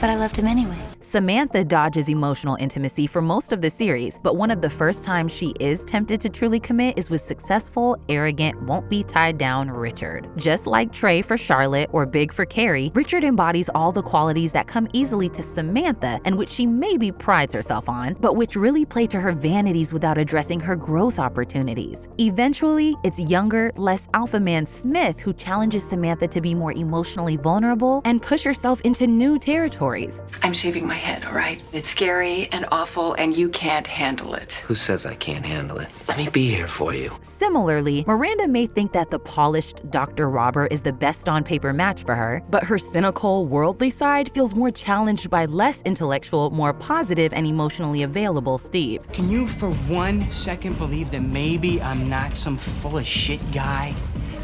But 0.00 0.10
I 0.10 0.16
loved 0.16 0.36
him 0.36 0.46
anyway. 0.46 0.87
Samantha 1.08 1.64
dodges 1.64 2.10
emotional 2.10 2.56
intimacy 2.56 3.06
for 3.06 3.22
most 3.22 3.50
of 3.50 3.62
the 3.62 3.70
series, 3.70 4.18
but 4.22 4.36
one 4.36 4.50
of 4.50 4.60
the 4.60 4.68
first 4.68 5.06
times 5.06 5.32
she 5.32 5.54
is 5.58 5.82
tempted 5.86 6.20
to 6.20 6.28
truly 6.28 6.60
commit 6.60 6.98
is 6.98 7.08
with 7.08 7.22
successful, 7.24 7.96
arrogant, 8.10 8.60
won't 8.64 8.90
be 8.90 9.02
tied 9.02 9.38
down 9.38 9.70
Richard. 9.70 10.28
Just 10.36 10.66
like 10.66 10.92
Trey 10.92 11.22
for 11.22 11.38
Charlotte 11.38 11.88
or 11.94 12.04
Big 12.04 12.30
for 12.30 12.44
Carrie, 12.44 12.92
Richard 12.94 13.24
embodies 13.24 13.70
all 13.70 13.90
the 13.90 14.02
qualities 14.02 14.52
that 14.52 14.66
come 14.66 14.86
easily 14.92 15.30
to 15.30 15.42
Samantha 15.42 16.20
and 16.26 16.36
which 16.36 16.50
she 16.50 16.66
maybe 16.66 17.10
prides 17.10 17.54
herself 17.54 17.88
on, 17.88 18.12
but 18.20 18.36
which 18.36 18.54
really 18.54 18.84
play 18.84 19.06
to 19.06 19.18
her 19.18 19.32
vanities 19.32 19.94
without 19.94 20.18
addressing 20.18 20.60
her 20.60 20.76
growth 20.76 21.18
opportunities. 21.18 22.06
Eventually, 22.18 22.94
it's 23.02 23.18
younger, 23.18 23.72
less 23.76 24.08
alpha 24.12 24.38
man 24.38 24.66
Smith 24.66 25.18
who 25.20 25.32
challenges 25.32 25.88
Samantha 25.88 26.28
to 26.28 26.42
be 26.42 26.54
more 26.54 26.72
emotionally 26.72 27.38
vulnerable 27.38 28.02
and 28.04 28.20
push 28.20 28.42
herself 28.42 28.82
into 28.82 29.06
new 29.06 29.38
territories. 29.38 30.20
I'm 30.42 30.52
shaving 30.52 30.86
my 30.86 30.97
head, 30.98 31.24
all 31.24 31.32
right? 31.32 31.62
It's 31.72 31.88
scary 31.88 32.48
and 32.52 32.66
awful, 32.70 33.14
and 33.14 33.36
you 33.36 33.48
can't 33.48 33.86
handle 33.86 34.34
it. 34.34 34.62
Who 34.66 34.74
says 34.74 35.06
I 35.06 35.14
can't 35.14 35.46
handle 35.46 35.78
it? 35.78 35.88
Let 36.08 36.18
me 36.18 36.28
be 36.28 36.48
here 36.48 36.68
for 36.68 36.94
you. 36.94 37.12
Similarly, 37.22 38.04
Miranda 38.06 38.48
may 38.48 38.66
think 38.66 38.92
that 38.92 39.10
the 39.10 39.18
polished 39.18 39.88
Dr. 39.90 40.28
Robert 40.28 40.72
is 40.72 40.82
the 40.82 40.92
best 40.92 41.28
on 41.28 41.44
paper 41.44 41.72
match 41.72 42.04
for 42.04 42.14
her, 42.14 42.42
but 42.50 42.64
her 42.64 42.78
cynical, 42.78 43.46
worldly 43.46 43.90
side 43.90 44.32
feels 44.34 44.54
more 44.54 44.70
challenged 44.70 45.30
by 45.30 45.46
less 45.46 45.82
intellectual, 45.82 46.50
more 46.50 46.72
positive, 46.72 47.32
and 47.32 47.46
emotionally 47.46 48.02
available 48.02 48.58
Steve. 48.58 49.00
Can 49.12 49.30
you 49.30 49.46
for 49.46 49.70
one 49.88 50.30
second 50.30 50.78
believe 50.78 51.10
that 51.12 51.22
maybe 51.22 51.80
I'm 51.80 52.08
not 52.08 52.36
some 52.36 52.56
full 52.56 52.98
of 52.98 53.06
shit 53.06 53.40
guy? 53.52 53.94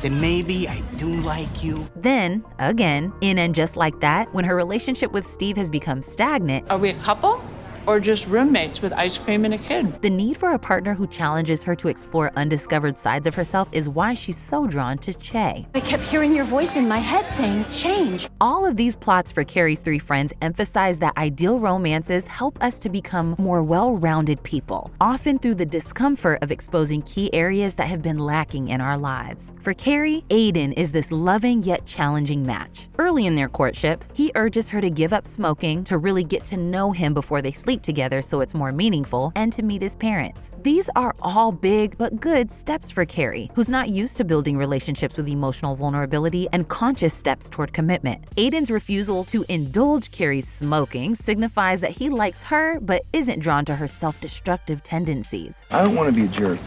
That 0.04 0.12
maybe 0.12 0.68
I 0.68 0.82
do 0.98 1.08
like 1.08 1.64
you? 1.64 1.88
Then, 1.96 2.44
again, 2.58 3.10
in 3.22 3.38
and 3.38 3.54
just 3.54 3.74
like 3.74 4.00
that, 4.00 4.30
when 4.34 4.44
her 4.44 4.54
relationship 4.54 5.12
with 5.12 5.26
Steve 5.26 5.56
has 5.56 5.70
become 5.70 6.02
stagnant, 6.02 6.70
Are 6.70 6.76
we 6.76 6.90
a 6.90 6.94
couple? 6.96 7.42
Or 7.86 8.00
just 8.00 8.26
roommates 8.28 8.80
with 8.80 8.92
ice 8.92 9.18
cream 9.18 9.44
and 9.44 9.54
a 9.54 9.58
kid? 9.58 10.02
the 10.02 10.10
need 10.10 10.36
for 10.36 10.52
a 10.52 10.58
partner 10.58 10.94
who 10.94 11.06
challenges 11.06 11.62
her 11.62 11.74
to 11.76 11.88
explore 11.88 12.30
undiscovered 12.36 12.98
sides 12.98 13.26
of 13.26 13.34
herself 13.34 13.68
is 13.72 13.88
why 13.88 14.12
she's 14.12 14.36
so 14.36 14.66
drawn 14.66 14.98
to 14.98 15.14
Che. 15.14 15.66
I 15.74 15.80
kept 15.80 16.02
hearing 16.02 16.34
your 16.34 16.44
voice 16.44 16.76
in 16.76 16.86
my 16.86 16.98
head 16.98 17.24
saying, 17.32 17.64
change. 17.72 18.28
All 18.40 18.66
of 18.66 18.76
these 18.76 18.96
plots 18.96 19.32
for 19.32 19.44
Carrie's 19.44 19.80
three 19.80 19.98
friends 19.98 20.32
emphasize 20.42 20.98
that 20.98 21.16
ideal 21.16 21.58
romances 21.58 22.26
help 22.26 22.62
us 22.62 22.78
to 22.80 22.88
become 22.88 23.34
more 23.38 23.62
well 23.62 23.96
rounded 23.96 24.42
people, 24.42 24.90
often 25.00 25.38
through 25.38 25.54
the 25.54 25.66
discomfort 25.66 26.42
of 26.42 26.52
exposing 26.52 27.02
key 27.02 27.32
areas 27.32 27.74
that 27.76 27.88
have 27.88 28.02
been 28.02 28.18
lacking 28.18 28.68
in 28.68 28.80
our 28.80 28.98
lives. 28.98 29.54
For 29.62 29.72
Carrie, 29.74 30.24
Aiden 30.30 30.74
is 30.76 30.92
this 30.92 31.10
loving 31.10 31.62
yet 31.62 31.86
challenging 31.86 32.44
match. 32.44 32.88
Early 32.98 33.26
in 33.26 33.34
their 33.34 33.48
courtship, 33.48 34.04
he 34.12 34.30
urges 34.34 34.68
her 34.68 34.80
to 34.80 34.90
give 34.90 35.12
up 35.12 35.26
smoking 35.26 35.82
to 35.84 35.98
really 35.98 36.24
get 36.24 36.44
to 36.46 36.56
know 36.56 36.92
him 36.92 37.14
before 37.14 37.40
they 37.40 37.50
sleep 37.50 37.73
together 37.82 38.22
so 38.22 38.40
it's 38.40 38.54
more 38.54 38.70
meaningful 38.70 39.32
and 39.34 39.52
to 39.52 39.62
meet 39.62 39.82
his 39.82 39.94
parents. 39.96 40.52
These 40.62 40.88
are 40.96 41.14
all 41.20 41.52
big 41.52 41.98
but 41.98 42.20
good 42.20 42.52
steps 42.52 42.90
for 42.90 43.04
Carrie, 43.04 43.50
who's 43.54 43.68
not 43.68 43.88
used 43.88 44.16
to 44.18 44.24
building 44.24 44.56
relationships 44.56 45.16
with 45.16 45.28
emotional 45.28 45.76
vulnerability 45.76 46.48
and 46.52 46.68
conscious 46.68 47.14
steps 47.14 47.48
toward 47.48 47.72
commitment. 47.72 48.24
Aiden's 48.36 48.70
refusal 48.70 49.24
to 49.24 49.44
indulge 49.48 50.10
Carrie's 50.10 50.48
smoking 50.48 51.14
signifies 51.14 51.80
that 51.80 51.90
he 51.90 52.08
likes 52.08 52.42
her 52.44 52.78
but 52.80 53.02
isn't 53.12 53.40
drawn 53.40 53.64
to 53.64 53.74
her 53.76 53.88
self 53.88 54.20
destructive 54.20 54.82
tendencies. 54.82 55.64
I 55.70 55.82
don't 55.82 55.94
want 55.94 56.08
to 56.08 56.14
be 56.14 56.26
a 56.26 56.28
jerk, 56.28 56.60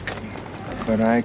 but 0.86 1.02
I 1.02 1.24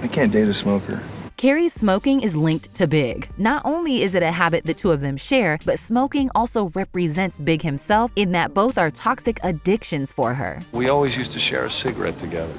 I 0.00 0.06
can't 0.06 0.30
date 0.30 0.48
a 0.48 0.54
smoker. 0.54 1.02
Carrie's 1.38 1.72
smoking 1.72 2.20
is 2.20 2.34
linked 2.34 2.74
to 2.74 2.88
Big. 2.88 3.30
Not 3.38 3.62
only 3.64 4.02
is 4.02 4.16
it 4.16 4.24
a 4.24 4.32
habit 4.32 4.64
the 4.64 4.74
two 4.74 4.90
of 4.90 5.00
them 5.00 5.16
share, 5.16 5.60
but 5.64 5.78
smoking 5.78 6.28
also 6.34 6.70
represents 6.70 7.38
Big 7.38 7.62
himself 7.62 8.10
in 8.16 8.32
that 8.32 8.54
both 8.54 8.76
are 8.76 8.90
toxic 8.90 9.38
addictions 9.44 10.12
for 10.12 10.34
her. 10.34 10.60
We 10.72 10.88
always 10.88 11.16
used 11.16 11.30
to 11.34 11.38
share 11.38 11.64
a 11.64 11.70
cigarette 11.70 12.18
together. 12.18 12.52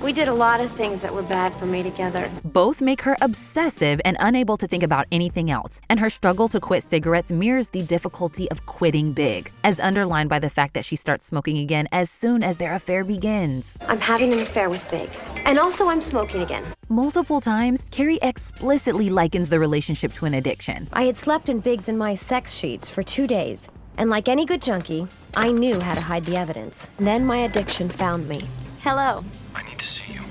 We 0.00 0.12
did 0.12 0.28
a 0.28 0.34
lot 0.34 0.60
of 0.60 0.70
things 0.70 1.02
that 1.02 1.12
were 1.12 1.24
bad 1.24 1.52
for 1.52 1.66
me 1.66 1.82
together. 1.82 2.30
Both 2.44 2.80
make 2.80 3.02
her 3.02 3.16
obsessive 3.20 4.00
and 4.04 4.16
unable 4.20 4.56
to 4.58 4.68
think 4.68 4.84
about 4.84 5.08
anything 5.10 5.50
else, 5.50 5.80
and 5.88 5.98
her 5.98 6.08
struggle 6.08 6.48
to 6.50 6.60
quit 6.60 6.84
cigarettes 6.84 7.32
mirrors 7.32 7.70
the 7.70 7.82
difficulty 7.82 8.48
of 8.52 8.64
quitting 8.66 9.12
big, 9.12 9.50
as 9.64 9.80
underlined 9.80 10.30
by 10.30 10.38
the 10.38 10.50
fact 10.50 10.74
that 10.74 10.84
she 10.84 10.94
starts 10.94 11.24
smoking 11.24 11.58
again 11.58 11.88
as 11.90 12.10
soon 12.10 12.44
as 12.44 12.58
their 12.58 12.74
affair 12.74 13.02
begins. 13.02 13.74
I'm 13.88 13.98
having 13.98 14.32
an 14.32 14.38
affair 14.38 14.70
with 14.70 14.88
Big. 14.88 15.10
And 15.44 15.58
also, 15.58 15.88
I'm 15.88 16.00
smoking 16.00 16.42
again. 16.42 16.64
Multiple 16.88 17.40
times, 17.40 17.84
Carrie 17.90 18.20
explicitly 18.22 19.10
likens 19.10 19.48
the 19.48 19.58
relationship 19.58 20.12
to 20.12 20.26
an 20.26 20.34
addiction. 20.34 20.88
I 20.92 21.04
had 21.04 21.16
slept 21.16 21.48
in 21.48 21.58
Big's 21.58 21.88
and 21.88 21.98
my 21.98 22.14
sex 22.14 22.54
sheets 22.54 22.88
for 22.88 23.02
two 23.02 23.26
days, 23.26 23.68
and 23.96 24.10
like 24.10 24.28
any 24.28 24.46
good 24.46 24.62
junkie, 24.62 25.08
I 25.34 25.50
knew 25.50 25.80
how 25.80 25.94
to 25.94 26.00
hide 26.00 26.24
the 26.24 26.36
evidence. 26.36 26.88
Then 26.98 27.26
my 27.26 27.38
addiction 27.38 27.88
found 27.88 28.28
me. 28.28 28.42
Hello. 28.80 29.24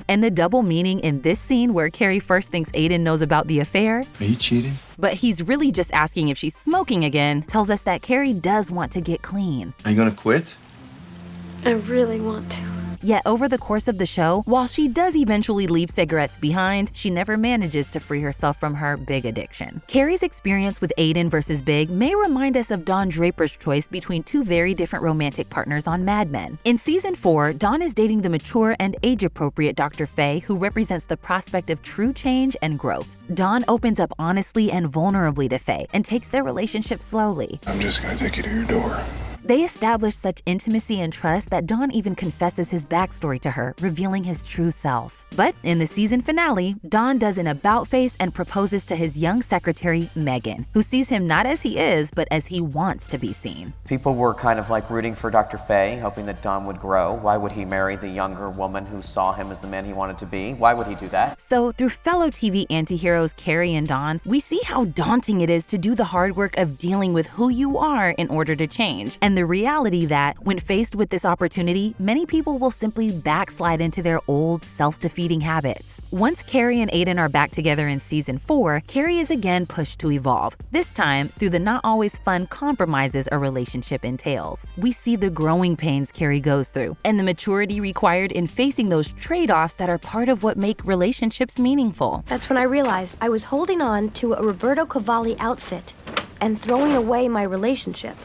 And 0.09 0.23
the 0.23 0.31
double 0.31 0.63
meaning 0.63 0.99
in 1.01 1.21
this 1.21 1.39
scene 1.39 1.73
where 1.73 1.89
Carrie 1.89 2.19
first 2.19 2.49
thinks 2.49 2.69
Aiden 2.71 3.01
knows 3.01 3.21
about 3.21 3.47
the 3.47 3.59
affair, 3.59 4.03
Are 4.19 4.23
you 4.25 4.35
cheating? 4.35 4.73
but 4.97 5.13
he's 5.13 5.41
really 5.41 5.71
just 5.71 5.91
asking 5.93 6.29
if 6.29 6.37
she's 6.37 6.55
smoking 6.55 7.03
again, 7.03 7.41
tells 7.43 7.69
us 7.69 7.81
that 7.83 8.01
Carrie 8.01 8.33
does 8.33 8.71
want 8.71 8.91
to 8.93 9.01
get 9.01 9.21
clean. 9.21 9.73
Are 9.83 9.91
you 9.91 9.97
gonna 9.97 10.11
quit? 10.11 10.55
I 11.65 11.71
really 11.71 12.21
want 12.21 12.49
to. 12.53 12.66
Yet 13.01 13.21
over 13.25 13.47
the 13.47 13.57
course 13.57 13.87
of 13.87 13.97
the 13.97 14.05
show, 14.05 14.43
while 14.45 14.67
she 14.67 14.87
does 14.87 15.15
eventually 15.15 15.67
leave 15.67 15.89
cigarettes 15.89 16.37
behind, 16.37 16.91
she 16.93 17.09
never 17.09 17.37
manages 17.37 17.91
to 17.91 17.99
free 17.99 18.21
herself 18.21 18.59
from 18.59 18.73
her 18.75 18.97
big 18.97 19.25
addiction. 19.25 19.81
Carrie's 19.87 20.23
experience 20.23 20.81
with 20.81 20.93
Aiden 20.97 21.29
versus 21.29 21.61
Big 21.61 21.89
may 21.89 22.15
remind 22.15 22.57
us 22.57 22.71
of 22.71 22.85
Don 22.85 23.09
Draper's 23.09 23.55
choice 23.57 23.87
between 23.87 24.23
two 24.23 24.43
very 24.43 24.73
different 24.73 25.03
romantic 25.03 25.49
partners 25.49 25.87
on 25.87 26.05
Mad 26.05 26.31
Men. 26.31 26.57
In 26.63 26.77
season 26.77 27.15
4, 27.15 27.53
Don 27.53 27.81
is 27.81 27.93
dating 27.93 28.21
the 28.21 28.29
mature 28.29 28.75
and 28.79 28.95
age-appropriate 29.03 29.75
Dr. 29.75 30.05
Faye, 30.05 30.39
who 30.39 30.57
represents 30.57 31.05
the 31.05 31.17
prospect 31.17 31.69
of 31.69 31.81
true 31.83 32.13
change 32.13 32.57
and 32.61 32.79
growth. 32.79 33.17
Don 33.33 33.63
opens 33.67 33.99
up 33.99 34.13
honestly 34.17 34.71
and 34.71 34.91
vulnerably 34.91 35.49
to 35.49 35.57
Faye 35.57 35.87
and 35.93 36.03
takes 36.03 36.29
their 36.29 36.43
relationship 36.43 37.01
slowly. 37.01 37.59
I'm 37.67 37.79
just 37.79 38.01
gonna 38.01 38.15
take 38.15 38.37
you 38.37 38.43
to 38.43 38.49
your 38.49 38.65
door. 38.65 39.03
They 39.43 39.63
establish 39.63 40.15
such 40.15 40.41
intimacy 40.45 41.01
and 41.01 41.13
trust 41.13 41.49
that 41.49 41.65
Don 41.65 41.91
even 41.91 42.15
confesses 42.15 42.69
his 42.69 42.85
backstory 42.85 43.39
to 43.41 43.51
her, 43.51 43.75
revealing 43.81 44.23
his 44.23 44.43
true 44.43 44.71
self. 44.71 45.25
But 45.35 45.55
in 45.63 45.79
the 45.79 45.87
season 45.87 46.21
finale, 46.21 46.75
Don 46.87 47.17
does 47.17 47.37
an 47.37 47.47
about 47.47 47.87
face 47.87 48.15
and 48.19 48.33
proposes 48.33 48.83
to 48.85 48.95
his 48.95 49.17
young 49.17 49.41
secretary, 49.41 50.09
Megan, 50.15 50.65
who 50.73 50.81
sees 50.81 51.09
him 51.09 51.27
not 51.27 51.45
as 51.45 51.61
he 51.61 51.77
is, 51.77 52.11
but 52.11 52.27
as 52.31 52.45
he 52.47 52.61
wants 52.61 53.07
to 53.09 53.17
be 53.17 53.33
seen. 53.33 53.73
People 53.87 54.15
were 54.15 54.33
kind 54.33 54.59
of 54.59 54.69
like 54.69 54.89
rooting 54.89 55.15
for 55.15 55.29
Dr. 55.29 55.57
Faye, 55.57 55.97
hoping 55.97 56.25
that 56.25 56.41
Don 56.41 56.65
would 56.65 56.79
grow. 56.79 57.13
Why 57.13 57.37
would 57.37 57.51
he 57.51 57.65
marry 57.65 57.95
the 57.95 58.09
younger 58.09 58.49
woman 58.49 58.85
who 58.85 59.01
saw 59.01 59.33
him 59.33 59.51
as 59.51 59.59
the 59.59 59.67
man 59.67 59.85
he 59.85 59.93
wanted 59.93 60.17
to 60.19 60.25
be? 60.25 60.53
Why 60.53 60.73
would 60.73 60.87
he 60.87 60.95
do 60.95 61.09
that? 61.09 61.39
So, 61.39 61.71
through 61.71 61.89
fellow 61.89 62.29
TV 62.29 62.67
antiheroes 62.67 63.35
Carrie 63.35 63.75
and 63.75 63.87
Don, 63.87 64.21
we 64.25 64.39
see 64.39 64.59
how 64.65 64.85
daunting 64.85 65.41
it 65.41 65.49
is 65.49 65.65
to 65.67 65.77
do 65.77 65.95
the 65.95 66.05
hard 66.05 66.35
work 66.35 66.57
of 66.57 66.77
dealing 66.77 67.13
with 67.13 67.27
who 67.27 67.49
you 67.49 67.77
are 67.77 68.09
in 68.11 68.27
order 68.29 68.55
to 68.55 68.67
change, 68.67 69.17
and 69.27 69.37
the 69.37 69.45
reality 69.45 70.05
that, 70.05 70.41
when 70.45 70.57
faced 70.57 70.95
with 70.95 71.09
this 71.09 71.25
opportunity, 71.25 71.93
many 71.99 72.25
people 72.25 72.57
will 72.59 72.71
simply 72.71 73.11
backslide 73.11 73.81
into 73.81 74.01
their 74.01 74.21
old, 74.29 74.63
self 74.63 75.01
defeating 75.01 75.41
habits. 75.41 75.99
Once 76.11 76.41
Carrie 76.43 76.79
and 76.79 76.89
Aiden 76.91 77.19
are 77.19 77.27
back 77.27 77.51
together 77.51 77.89
in 77.89 77.99
season 77.99 78.37
4, 78.37 78.83
Carrie 78.87 79.19
is 79.19 79.29
again 79.29 79.65
pushed 79.65 79.99
to 79.99 80.13
evolve, 80.13 80.55
this 80.71 80.93
time 80.93 81.27
through 81.27 81.49
the 81.49 81.59
not 81.59 81.81
always 81.83 82.17
fun 82.19 82.47
compromises 82.47 83.27
a 83.29 83.37
relationship 83.37 84.05
entails. 84.05 84.65
We 84.77 84.93
see 84.93 85.17
the 85.17 85.29
growing 85.29 85.75
pains 85.75 86.09
Carrie 86.09 86.39
goes 86.39 86.69
through, 86.69 86.95
and 87.03 87.19
the 87.19 87.25
maturity 87.25 87.81
required 87.81 88.31
in 88.31 88.47
facing 88.47 88.87
those 88.87 89.11
trade 89.11 89.51
offs 89.51 89.75
that 89.75 89.89
are 89.89 89.97
part 89.97 90.29
of 90.29 90.41
what 90.41 90.55
make 90.55 90.85
relationships 90.85 91.59
meaningful. 91.59 92.23
That's 92.27 92.47
when 92.47 92.57
I 92.57 92.63
realized 92.63 93.17
I 93.19 93.27
was 93.27 93.43
holding 93.43 93.81
on 93.81 94.11
to 94.11 94.35
a 94.35 94.41
Roberto 94.41 94.85
Cavalli 94.85 95.37
outfit 95.37 95.93
and 96.39 96.57
throwing 96.57 96.93
away 96.93 97.27
my 97.27 97.43
relationship. 97.43 98.15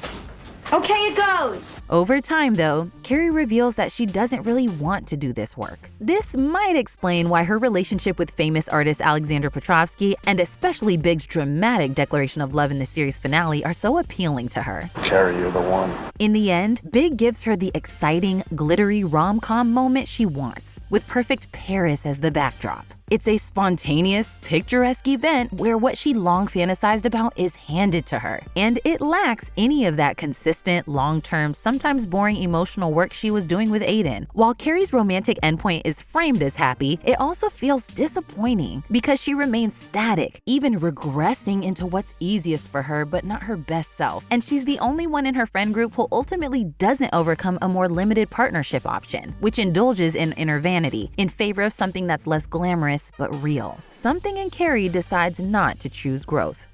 Okay, 0.73 0.95
it 0.95 1.17
goes. 1.17 1.83
Over 1.91 2.23
time, 2.23 2.55
though, 2.55 2.91
Carrie 3.03 3.31
reveals 3.31 3.75
that 3.75 3.93
she 3.93 4.07
doesn't 4.07 4.45
really 4.45 4.69
want 4.69 5.07
to 5.09 5.19
do 5.19 5.35
this 5.35 5.55
work. 5.55 5.91
This 6.01 6.35
might 6.35 6.77
explain 6.77 7.29
why 7.29 7.45
her 7.45 7.59
relationship 7.59 8.19
with 8.19 8.31
famous 8.31 8.71
artist 8.71 9.03
Alexander 9.03 9.51
Petrovsky 9.51 10.17
and 10.27 10.41
especially 10.41 10.97
Big's 10.97 11.27
dramatic 11.27 11.93
declaration 11.95 12.41
of 12.41 12.55
love 12.55 12.71
in 12.71 12.79
the 12.79 12.87
series 12.87 13.19
finale 13.19 13.63
are 13.67 13.75
so 13.75 13.99
appealing 13.99 14.49
to 14.49 14.63
her. 14.63 14.89
Carrie, 15.03 15.37
you're 15.37 15.51
the 15.51 15.61
one. 15.61 15.93
In 16.19 16.33
the 16.33 16.51
end, 16.51 16.81
Big 16.91 17.19
gives 17.19 17.43
her 17.43 17.55
the 17.55 17.71
exciting, 17.75 18.43
glittery 18.55 19.05
rom 19.05 19.41
com 19.41 19.75
moment 19.75 20.09
she 20.09 20.25
wants, 20.25 20.81
with 20.89 21.07
perfect 21.07 21.53
Paris 21.53 22.07
as 22.07 22.21
the 22.21 22.31
backdrop. 22.31 22.87
It's 23.13 23.29
a 23.29 23.37
spontaneous, 23.37 24.37
picturesque 24.41 25.07
event 25.07 25.53
where 25.53 25.77
what 25.77 25.99
she 25.99 26.15
long 26.15 26.47
fantasized 26.47 27.05
about 27.05 27.35
is 27.37 27.55
handed 27.57 28.07
to 28.07 28.19
her. 28.19 28.43
And 28.57 28.81
it 28.87 29.03
lacks 29.03 29.51
any 29.59 29.85
of 29.85 29.99
that 29.99 30.17
consistent, 30.17 30.89
long 30.89 31.21
term, 31.21 31.53
sometimes 31.53 32.07
boring 32.07 32.37
emotional 32.37 32.91
work 32.91 33.13
she 33.13 33.31
was 33.31 33.47
doing 33.47 33.69
with 33.69 33.83
Aiden. 33.83 34.29
While 34.33 34.55
Carrie's 34.55 34.95
romantic 34.95 35.39
endpoint 35.43 35.83
is 35.85 36.01
framed 36.01 36.41
as 36.41 36.57
happy, 36.57 37.01
it 37.05 37.21
also 37.21 37.51
feels 37.51 37.87
disappointing 37.89 38.83
because 38.91 39.21
she 39.21 39.35
remains 39.35 39.77
static, 39.77 40.41
even 40.47 40.81
regressing 40.81 41.65
into 41.65 41.85
what's 41.85 42.15
easiest 42.19 42.67
for 42.67 42.81
her 42.81 43.05
but 43.05 43.25
not 43.25 43.43
her 43.43 43.59
best 43.59 43.95
self. 43.99 44.25
And 44.31 44.43
she's 44.43 44.65
the 44.65 44.79
only 44.79 45.07
one 45.07 45.27
in 45.27 45.35
her 45.35 45.45
friend 45.45 45.75
group 45.75 45.97
who 45.97 46.09
ultimately 46.11 46.65
doesn't 46.65 47.13
overcome 47.13 47.59
a 47.61 47.69
more 47.69 47.91
limited 47.91 48.31
partnership 48.31 48.87
option, 48.87 49.35
which 49.41 49.59
indulges 49.59 50.15
in 50.15 50.33
inner 50.33 50.61
vanity 50.61 51.11
in 51.19 51.29
favor 51.29 51.61
of 51.61 51.75
something 51.75 52.07
that's 52.07 52.27
less 52.27 52.47
glamorous 52.47 53.02
but 53.19 53.43
real. 53.43 53.79
Something 53.91 54.37
in 54.37 54.51
Carrie 54.51 54.89
decides 54.89 55.41
not 55.41 55.81
to 55.81 55.89
choose 55.89 56.25
growth. 56.25 56.69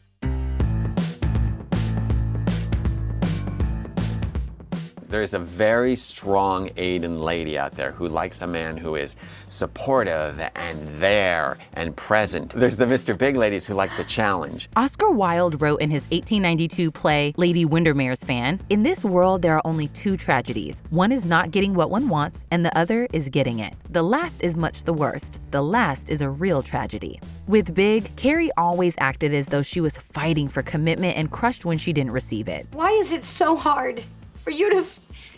There's 5.09 5.33
a 5.33 5.39
very 5.39 5.97
strong 5.97 6.69
Aiden 6.71 7.19
lady 7.23 7.59
out 7.59 7.73
there 7.73 7.93
who 7.93 8.09
likes 8.09 8.43
a 8.43 8.47
man 8.47 8.77
who 8.77 8.95
is 8.95 9.17
supportive 9.49 10.39
and 10.55 10.87
there 11.01 11.57
and 11.73 11.97
present. 11.97 12.51
There's 12.51 12.77
the 12.77 12.85
Mr. 12.85 13.17
Big 13.17 13.35
ladies 13.35 13.67
who 13.67 13.73
like 13.73 13.97
the 13.97 14.05
challenge. 14.05 14.69
Oscar 14.77 15.11
Wilde 15.11 15.63
wrote 15.63 15.81
in 15.81 15.91
his 15.91 16.03
1892 16.11 16.91
play 16.91 17.33
Lady 17.39 17.65
Windermere's 17.65 18.23
Fan 18.23 18.61
In 18.69 18.83
this 18.83 19.03
world, 19.03 19.41
there 19.41 19.55
are 19.55 19.63
only 19.65 19.89
two 19.89 20.19
tragedies. 20.19 20.83
One 20.91 21.11
is 21.11 21.25
not 21.25 21.53
getting 21.53 21.73
what 21.73 21.89
one 21.89 22.11
wants, 22.11 22.45
and 22.51 22.63
the 22.63 22.77
other 22.77 23.09
is 23.15 23.31
getting 23.31 23.61
it. 23.61 23.73
The 23.89 24.03
last 24.03 24.43
is 24.43 24.57
much 24.57 24.85
the 24.85 24.93
worst. 24.93 25.41
The 25.53 25.63
last 25.63 26.11
is 26.11 26.21
a 26.21 26.29
real 26.29 26.63
tragedy. 26.63 27.19
With 27.47 27.75
Big, 27.75 28.15
Carrie 28.17 28.51
always 28.59 28.95
acted 28.99 29.33
as 29.33 29.47
though 29.47 29.63
she 29.63 29.81
was 29.81 29.97
fighting 29.97 30.49
for 30.49 30.63
commitment 30.63 31.17
and 31.17 31.31
crushed 31.31 31.65
when 31.65 31.79
she 31.79 31.95
didn't 31.95 32.13
receive 32.13 32.47
it. 32.47 32.67
Why 32.73 32.91
is 32.91 33.13
it 33.13 33.25
so 33.25 33.57
hard 33.57 34.03
for 34.49 34.53
you 34.53 34.71
to 34.71 34.83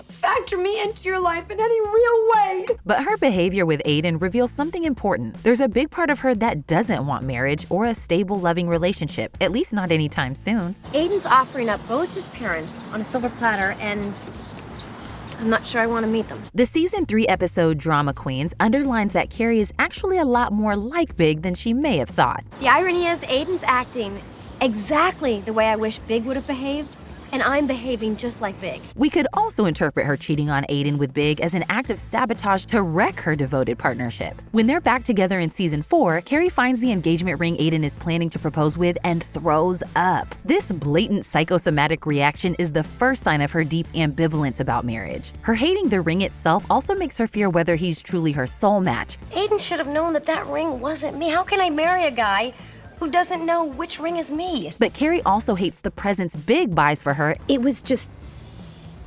factor 0.07 0.57
me 0.57 0.81
into 0.81 1.03
your 1.03 1.19
life 1.19 1.51
in 1.51 1.59
any 1.59 1.81
real 1.81 2.31
way? 2.33 2.67
But 2.87 3.03
her 3.03 3.17
behavior 3.17 3.67
with 3.67 3.83
Aiden 3.85 4.23
reveals 4.23 4.53
something 4.53 4.85
important. 4.85 5.43
There's 5.43 5.61
a 5.61 5.67
big 5.67 5.91
part 5.91 6.11
of 6.11 6.21
her 6.21 6.33
that 6.37 6.69
doesn't 6.69 7.05
want 7.05 7.25
marriage 7.25 7.67
or 7.71 7.87
a 7.87 7.95
stable, 7.95 8.39
loving 8.39 8.69
relationship, 8.69 9.37
at 9.41 9.51
least 9.51 9.73
not 9.73 9.91
anytime 9.91 10.37
soon. 10.37 10.77
Aiden's 10.93 11.27
offering 11.27 11.69
up 11.69 11.85
both 11.89 12.15
his 12.15 12.29
parents 12.29 12.85
on 12.93 13.01
a 13.01 13.05
silver 13.05 13.31
platter, 13.31 13.73
and 13.81 14.15
I'm 15.41 15.51
not 15.51 15.67
sure 15.67 15.81
I 15.81 15.89
want 15.89 16.07
to 16.07 16.13
meet 16.13 16.29
them. 16.29 16.41
The 16.55 16.67
season 16.67 17.05
3 17.05 17.27
episode 17.27 17.79
Drama 17.79 18.15
Queens 18.15 18.55
underlines 18.61 19.13
that 19.15 19.29
Carrie 19.29 19.59
is 19.59 19.73
actually 19.81 20.19
a 20.19 20.25
lot 20.25 20.53
more 20.53 20.77
like 20.77 21.17
Big 21.17 21.43
than 21.43 21.57
she 21.57 21.73
may 21.73 21.97
have 21.97 22.11
thought. 22.11 22.45
The 22.61 22.69
irony 22.69 23.09
is, 23.09 23.23
Aiden's 23.23 23.65
acting 23.65 24.23
exactly 24.61 25.41
the 25.41 25.53
way 25.53 25.67
I 25.67 25.75
wish 25.75 25.99
Big 25.99 26.27
would 26.27 26.37
have 26.37 26.47
behaved, 26.47 26.97
and 27.33 27.43
I'm 27.43 27.67
behaving 27.67 28.17
just 28.17 28.41
like 28.41 28.61
Big. 28.61 28.81
We 28.97 29.11
could 29.11 29.27
also 29.35 29.67
interpret 29.67 30.07
her 30.07 30.17
cheating 30.17 30.51
on 30.51 30.65
Aiden 30.65 30.99
with 30.99 31.15
Big 31.15 31.41
as 31.41 31.55
an 31.55 31.65
act 31.69 31.91
of 31.91 32.01
sabotage 32.01 32.65
to 32.67 32.83
wreck 32.83 33.21
her 33.21 33.35
devoted 33.35 33.79
partnership. 33.79 34.41
When 34.53 34.67
they're 34.67 34.81
back 34.81 35.05
together 35.05 35.39
in 35.39 35.51
season 35.51 35.83
4, 35.83 36.23
Carrie 36.23 36.49
finds 36.49 36.81
the 36.81 36.93
engagement 36.93 37.41
ring 37.41 37.57
Aiden 37.57 37.85
is 37.85 37.95
planning 37.95 38.31
to 38.31 38.39
propose 38.39 38.77
with 38.77 38.99
and 39.05 39.23
throws 39.23 39.83
up. 39.97 40.35
This 40.45 40.73
blatant 40.73 41.25
psychosomatic 41.25 42.07
reaction 42.07 42.55
is 42.59 42.73
the 42.73 42.85
first 42.85 43.23
sign 43.23 43.41
of 43.41 43.51
her 43.53 43.65
deep 43.65 43.87
ambivalence 43.95 44.61
about 44.61 44.85
marriage. 44.85 45.33
Her 45.43 45.55
hating 45.55 45.89
the 45.89 46.01
ring 46.01 46.23
itself 46.23 46.65
also 46.71 46.95
makes 46.95 47.17
her 47.19 47.27
fear 47.27 47.49
whether 47.49 47.77
he's 47.77 48.03
truly 48.03 48.33
her 48.33 48.47
soul 48.47 48.81
match. 48.81 49.19
Aiden 49.33 49.61
should 49.61 49.79
have 49.79 49.89
known 49.89 50.13
that 50.15 50.25
that 50.25 50.47
ring 50.47 50.81
wasn't 50.81 51.17
me. 51.17 51.31
How 51.31 51.43
can 51.43 51.61
I 51.61 51.71
marry 51.71 52.05
a 52.05 52.11
guy 52.11 52.55
who 53.01 53.11
doesn't 53.11 53.45
know 53.45 53.65
which 53.65 53.99
ring 53.99 54.19
is 54.19 54.31
me? 54.31 54.75
But 54.79 54.93
Carrie 54.93 55.23
also 55.23 55.55
hates 55.55 55.81
the 55.81 55.91
presents 55.91 56.37
Big 56.37 56.75
buys 56.75 57.03
for 57.03 57.15
her 57.15 57.37
It 57.49 57.63
was 57.63 57.81
just 57.83 58.11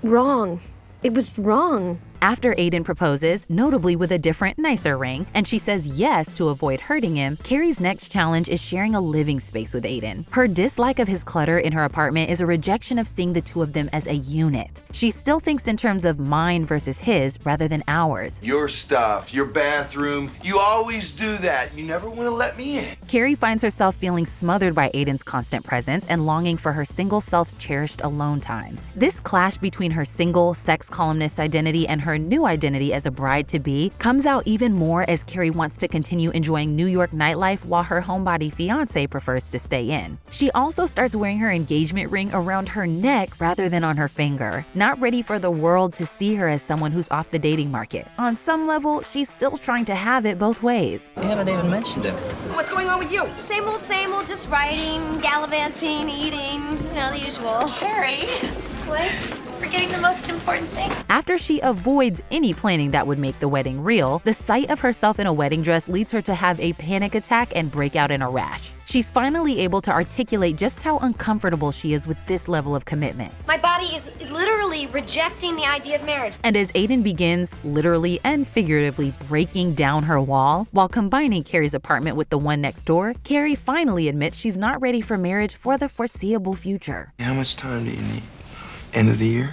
wrong. 0.03 0.59
It 1.03 1.13
was 1.13 1.37
wrong. 1.37 2.01
After 2.23 2.53
Aiden 2.53 2.85
proposes, 2.85 3.45
notably 3.49 3.97
with 3.97 4.13
a 4.13 4.17
different, 4.17 4.57
nicer 4.57 4.97
ring, 4.97 5.25
and 5.33 5.45
she 5.45 5.59
says 5.59 5.85
yes 5.85 6.31
to 6.35 6.47
avoid 6.47 6.79
hurting 6.79 7.17
him, 7.17 7.37
Carrie's 7.43 7.81
next 7.81 8.07
challenge 8.07 8.47
is 8.47 8.61
sharing 8.61 8.95
a 8.95 9.01
living 9.01 9.41
space 9.41 9.73
with 9.73 9.83
Aiden. 9.83 10.23
Her 10.33 10.47
dislike 10.47 10.99
of 10.99 11.07
his 11.09 11.21
clutter 11.21 11.59
in 11.59 11.73
her 11.73 11.83
apartment 11.83 12.29
is 12.29 12.39
a 12.39 12.45
rejection 12.45 12.97
of 12.97 13.09
seeing 13.09 13.33
the 13.33 13.41
two 13.41 13.61
of 13.61 13.73
them 13.73 13.89
as 13.91 14.07
a 14.07 14.15
unit. 14.15 14.83
She 14.93 15.11
still 15.11 15.41
thinks 15.41 15.67
in 15.67 15.75
terms 15.75 16.05
of 16.05 16.17
mine 16.17 16.65
versus 16.65 16.97
his 16.97 17.37
rather 17.43 17.67
than 17.67 17.83
ours. 17.89 18.39
Your 18.41 18.69
stuff, 18.69 19.33
your 19.33 19.47
bathroom, 19.47 20.31
you 20.45 20.59
always 20.59 21.11
do 21.11 21.35
that. 21.39 21.77
You 21.77 21.83
never 21.83 22.09
want 22.09 22.21
to 22.21 22.31
let 22.31 22.57
me 22.57 22.77
in. 22.77 22.95
Carrie 23.09 23.35
finds 23.35 23.61
herself 23.61 23.97
feeling 23.97 24.25
smothered 24.25 24.73
by 24.73 24.89
Aiden's 24.91 25.23
constant 25.23 25.65
presence 25.65 26.05
and 26.07 26.25
longing 26.25 26.55
for 26.55 26.71
her 26.71 26.85
single 26.85 27.19
self's 27.19 27.53
cherished 27.55 27.99
alone 28.01 28.39
time. 28.39 28.77
This 28.95 29.19
clash 29.19 29.57
between 29.57 29.91
her 29.91 30.05
single, 30.05 30.53
sex 30.53 30.89
columnist 30.89 31.37
identity 31.37 31.85
and 31.85 31.99
her 31.99 32.12
new 32.17 32.45
identity 32.45 32.93
as 32.93 33.05
a 33.05 33.11
bride 33.11 33.47
to 33.49 33.59
be 33.59 33.91
comes 33.99 34.25
out 34.25 34.43
even 34.45 34.73
more 34.73 35.09
as 35.09 35.23
Carrie 35.23 35.49
wants 35.49 35.77
to 35.77 35.87
continue 35.87 36.29
enjoying 36.31 36.75
New 36.75 36.87
York 36.87 37.11
nightlife 37.11 37.63
while 37.65 37.83
her 37.83 38.01
homebody 38.01 38.51
fiance 38.51 39.07
prefers 39.07 39.49
to 39.51 39.59
stay 39.59 39.89
in. 39.89 40.17
She 40.29 40.51
also 40.51 40.85
starts 40.85 41.15
wearing 41.15 41.39
her 41.39 41.51
engagement 41.51 42.11
ring 42.11 42.29
around 42.33 42.69
her 42.69 42.87
neck 42.87 43.39
rather 43.39 43.69
than 43.69 43.83
on 43.83 43.97
her 43.97 44.07
finger, 44.07 44.65
not 44.75 44.99
ready 44.99 45.21
for 45.21 45.39
the 45.39 45.51
world 45.51 45.93
to 45.93 46.05
see 46.05 46.35
her 46.35 46.47
as 46.47 46.61
someone 46.61 46.91
who's 46.91 47.09
off 47.11 47.31
the 47.31 47.39
dating 47.39 47.71
market. 47.71 48.07
On 48.17 48.35
some 48.35 48.65
level, 48.65 49.01
she's 49.01 49.29
still 49.29 49.57
trying 49.57 49.85
to 49.85 49.95
have 49.95 50.25
it 50.25 50.39
both 50.39 50.63
ways. 50.63 51.09
You 51.17 51.23
haven't 51.23 51.49
even 51.49 51.69
mentioned 51.69 52.05
it. 52.05 52.13
What's 52.53 52.69
going 52.69 52.87
on 52.87 52.99
with 52.99 53.11
you? 53.11 53.29
Same 53.39 53.67
old, 53.67 53.79
same 53.79 54.13
old, 54.13 54.27
just 54.27 54.49
writing, 54.49 55.19
gallivanting, 55.19 56.09
eating, 56.09 56.61
you 56.87 56.93
know, 56.93 57.11
the 57.11 57.19
usual. 57.19 57.67
Harry, 57.67 58.27
what? 58.87 59.52
Forgetting 59.63 59.93
the 59.93 60.01
most 60.01 60.27
important 60.27 60.67
thing. 60.71 60.91
After 61.09 61.37
she 61.37 61.61
avoids 61.61 62.21
any 62.31 62.53
planning 62.53 62.91
that 62.91 63.07
would 63.07 63.17
make 63.17 63.39
the 63.39 63.47
wedding 63.47 63.81
real, 63.81 64.21
the 64.25 64.33
sight 64.33 64.69
of 64.69 64.81
herself 64.81 65.19
in 65.19 65.25
a 65.25 65.31
wedding 65.31 65.61
dress 65.61 65.87
leads 65.87 66.11
her 66.11 66.21
to 66.23 66.35
have 66.35 66.59
a 66.59 66.73
panic 66.73 67.15
attack 67.15 67.53
and 67.55 67.71
break 67.71 67.95
out 67.95 68.11
in 68.11 68.21
a 68.21 68.29
rash. 68.29 68.71
She's 68.87 69.09
finally 69.09 69.61
able 69.61 69.79
to 69.83 69.91
articulate 69.91 70.57
just 70.57 70.83
how 70.83 70.97
uncomfortable 70.97 71.71
she 71.71 71.93
is 71.93 72.05
with 72.05 72.17
this 72.25 72.49
level 72.49 72.75
of 72.75 72.83
commitment. 72.83 73.31
My 73.47 73.55
body 73.55 73.85
is 73.95 74.11
literally 74.29 74.87
rejecting 74.87 75.55
the 75.55 75.63
idea 75.65 75.95
of 75.95 76.03
marriage. 76.03 76.33
And 76.43 76.57
as 76.57 76.69
Aiden 76.73 77.01
begins, 77.01 77.49
literally 77.63 78.19
and 78.25 78.45
figuratively 78.45 79.13
breaking 79.29 79.75
down 79.75 80.03
her 80.03 80.19
wall, 80.19 80.67
while 80.71 80.89
combining 80.89 81.41
Carrie's 81.41 81.73
apartment 81.73 82.17
with 82.17 82.27
the 82.27 82.37
one 82.37 82.59
next 82.59 82.83
door, 82.83 83.13
Carrie 83.23 83.55
finally 83.55 84.09
admits 84.09 84.35
she's 84.35 84.57
not 84.57 84.81
ready 84.81 84.99
for 84.99 85.17
marriage 85.17 85.55
for 85.55 85.77
the 85.77 85.87
foreseeable 85.87 86.53
future. 86.53 87.13
How 87.17 87.33
much 87.33 87.55
time 87.55 87.85
do 87.85 87.91
you 87.91 88.01
need? 88.01 88.23
End 88.93 89.09
of 89.09 89.17
the 89.17 89.27
year? 89.27 89.51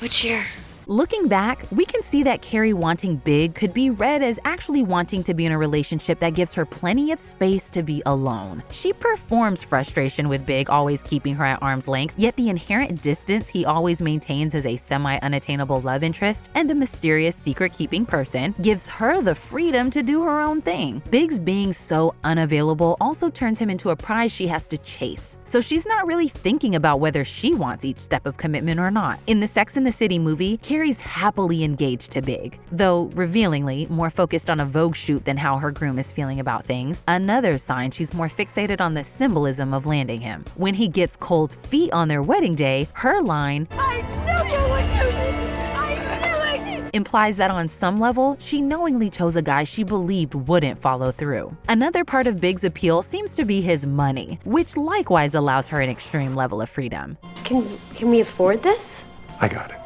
Which 0.00 0.24
year? 0.24 0.46
Looking 0.90 1.28
back, 1.28 1.66
we 1.70 1.84
can 1.84 2.02
see 2.02 2.22
that 2.22 2.40
Carrie 2.40 2.72
wanting 2.72 3.16
big 3.16 3.54
could 3.54 3.74
be 3.74 3.90
read 3.90 4.22
as 4.22 4.38
actually 4.46 4.82
wanting 4.82 5.22
to 5.24 5.34
be 5.34 5.44
in 5.44 5.52
a 5.52 5.58
relationship 5.58 6.18
that 6.20 6.32
gives 6.32 6.54
her 6.54 6.64
plenty 6.64 7.12
of 7.12 7.20
space 7.20 7.68
to 7.70 7.82
be 7.82 8.02
alone. 8.06 8.62
She 8.70 8.94
performs 8.94 9.62
frustration 9.62 10.30
with 10.30 10.46
Big 10.46 10.70
always 10.70 11.02
keeping 11.02 11.34
her 11.34 11.44
at 11.44 11.60
arm's 11.60 11.88
length, 11.88 12.14
yet 12.16 12.34
the 12.36 12.48
inherent 12.48 13.02
distance 13.02 13.48
he 13.48 13.66
always 13.66 14.00
maintains 14.00 14.54
as 14.54 14.64
a 14.64 14.76
semi 14.76 15.18
unattainable 15.18 15.82
love 15.82 16.02
interest 16.02 16.48
and 16.54 16.70
a 16.70 16.74
mysterious 16.74 17.36
secret 17.36 17.74
keeping 17.74 18.06
person 18.06 18.54
gives 18.62 18.86
her 18.86 19.20
the 19.20 19.34
freedom 19.34 19.90
to 19.90 20.02
do 20.02 20.22
her 20.22 20.40
own 20.40 20.62
thing. 20.62 21.02
Big's 21.10 21.38
being 21.38 21.74
so 21.74 22.14
unavailable 22.24 22.96
also 22.98 23.28
turns 23.28 23.58
him 23.58 23.68
into 23.68 23.90
a 23.90 23.96
prize 23.96 24.32
she 24.32 24.46
has 24.46 24.66
to 24.66 24.78
chase. 24.78 25.36
So 25.44 25.60
she's 25.60 25.84
not 25.84 26.06
really 26.06 26.28
thinking 26.28 26.76
about 26.76 26.98
whether 26.98 27.26
she 27.26 27.52
wants 27.52 27.84
each 27.84 27.98
step 27.98 28.24
of 28.24 28.38
commitment 28.38 28.80
or 28.80 28.90
not. 28.90 29.20
In 29.26 29.40
the 29.40 29.46
Sex 29.46 29.76
and 29.76 29.86
the 29.86 29.92
City 29.92 30.18
movie, 30.18 30.56
Carrie's 30.78 31.00
happily 31.00 31.64
engaged 31.64 32.12
to 32.12 32.22
Big, 32.22 32.56
though 32.70 33.10
revealingly 33.16 33.88
more 33.90 34.10
focused 34.10 34.48
on 34.48 34.60
a 34.60 34.64
Vogue 34.64 34.94
shoot 34.94 35.24
than 35.24 35.36
how 35.36 35.58
her 35.58 35.72
groom 35.72 35.98
is 35.98 36.12
feeling 36.12 36.38
about 36.38 36.64
things. 36.64 37.02
Another 37.08 37.58
sign 37.58 37.90
she's 37.90 38.14
more 38.14 38.28
fixated 38.28 38.80
on 38.80 38.94
the 38.94 39.02
symbolism 39.02 39.74
of 39.74 39.86
landing 39.86 40.20
him. 40.20 40.44
When 40.54 40.74
he 40.74 40.86
gets 40.86 41.16
cold 41.16 41.54
feet 41.54 41.92
on 41.92 42.06
their 42.06 42.22
wedding 42.22 42.54
day, 42.54 42.86
her 42.92 43.20
line, 43.20 43.66
I 43.72 44.02
knew 44.24 44.52
you 44.52 44.70
would 44.70 44.86
do 45.00 45.16
this! 45.16 45.74
I 45.74 46.60
knew 46.62 46.84
it! 46.84 46.94
implies 46.94 47.36
that 47.38 47.50
on 47.50 47.66
some 47.66 47.96
level, 47.96 48.36
she 48.38 48.60
knowingly 48.60 49.10
chose 49.10 49.34
a 49.34 49.42
guy 49.42 49.64
she 49.64 49.82
believed 49.82 50.34
wouldn't 50.34 50.80
follow 50.80 51.10
through. 51.10 51.56
Another 51.68 52.04
part 52.04 52.28
of 52.28 52.40
Big's 52.40 52.62
appeal 52.62 53.02
seems 53.02 53.34
to 53.34 53.44
be 53.44 53.60
his 53.60 53.84
money, 53.84 54.38
which 54.44 54.76
likewise 54.76 55.34
allows 55.34 55.66
her 55.66 55.80
an 55.80 55.90
extreme 55.90 56.36
level 56.36 56.62
of 56.62 56.70
freedom. 56.70 57.18
Can 57.42 57.66
can 57.96 58.10
we 58.10 58.20
afford 58.20 58.62
this? 58.62 59.04
I 59.40 59.48
got 59.48 59.72
it. 59.72 59.78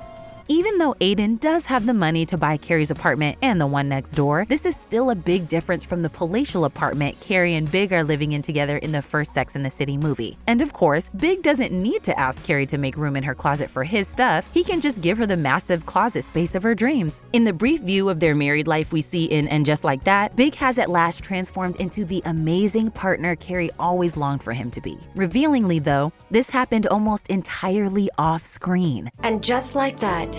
Even 0.48 0.78
though 0.78 0.94
Aiden 0.94 1.38
does 1.38 1.66
have 1.66 1.86
the 1.86 1.94
money 1.94 2.26
to 2.26 2.36
buy 2.36 2.56
Carrie's 2.56 2.90
apartment 2.90 3.38
and 3.42 3.60
the 3.60 3.66
one 3.66 3.88
next 3.88 4.12
door, 4.12 4.44
this 4.48 4.66
is 4.66 4.76
still 4.76 5.10
a 5.10 5.14
big 5.14 5.48
difference 5.48 5.84
from 5.84 6.02
the 6.02 6.10
palatial 6.10 6.64
apartment 6.64 7.18
Carrie 7.20 7.54
and 7.54 7.70
Big 7.70 7.92
are 7.92 8.02
living 8.02 8.32
in 8.32 8.42
together 8.42 8.76
in 8.78 8.92
the 8.92 9.02
first 9.02 9.32
Sex 9.32 9.54
and 9.54 9.64
the 9.64 9.70
City 9.70 9.96
movie. 9.96 10.36
And 10.46 10.60
of 10.60 10.72
course, 10.72 11.10
Big 11.10 11.42
doesn't 11.42 11.72
need 11.72 12.02
to 12.04 12.18
ask 12.18 12.42
Carrie 12.44 12.66
to 12.66 12.78
make 12.78 12.96
room 12.96 13.16
in 13.16 13.22
her 13.22 13.34
closet 13.34 13.70
for 13.70 13.84
his 13.84 14.08
stuff, 14.08 14.48
he 14.52 14.64
can 14.64 14.80
just 14.80 15.00
give 15.00 15.18
her 15.18 15.26
the 15.26 15.36
massive 15.36 15.86
closet 15.86 16.24
space 16.24 16.54
of 16.54 16.62
her 16.62 16.74
dreams. 16.74 17.22
In 17.32 17.44
the 17.44 17.52
brief 17.52 17.80
view 17.82 18.08
of 18.08 18.20
their 18.20 18.34
married 18.34 18.66
life 18.66 18.92
we 18.92 19.02
see 19.02 19.24
in 19.26 19.48
And 19.48 19.64
Just 19.64 19.84
Like 19.84 20.04
That, 20.04 20.34
Big 20.36 20.54
has 20.56 20.78
at 20.78 20.90
last 20.90 21.22
transformed 21.22 21.76
into 21.76 22.04
the 22.04 22.22
amazing 22.24 22.90
partner 22.90 23.36
Carrie 23.36 23.70
always 23.78 24.16
longed 24.16 24.42
for 24.42 24.52
him 24.52 24.70
to 24.72 24.80
be. 24.80 24.98
Revealingly, 25.14 25.78
though, 25.78 26.12
this 26.30 26.50
happened 26.50 26.86
almost 26.86 27.28
entirely 27.28 28.10
off 28.18 28.44
screen. 28.44 29.10
And 29.22 29.42
just 29.42 29.74
like 29.74 29.98
that, 30.00 30.32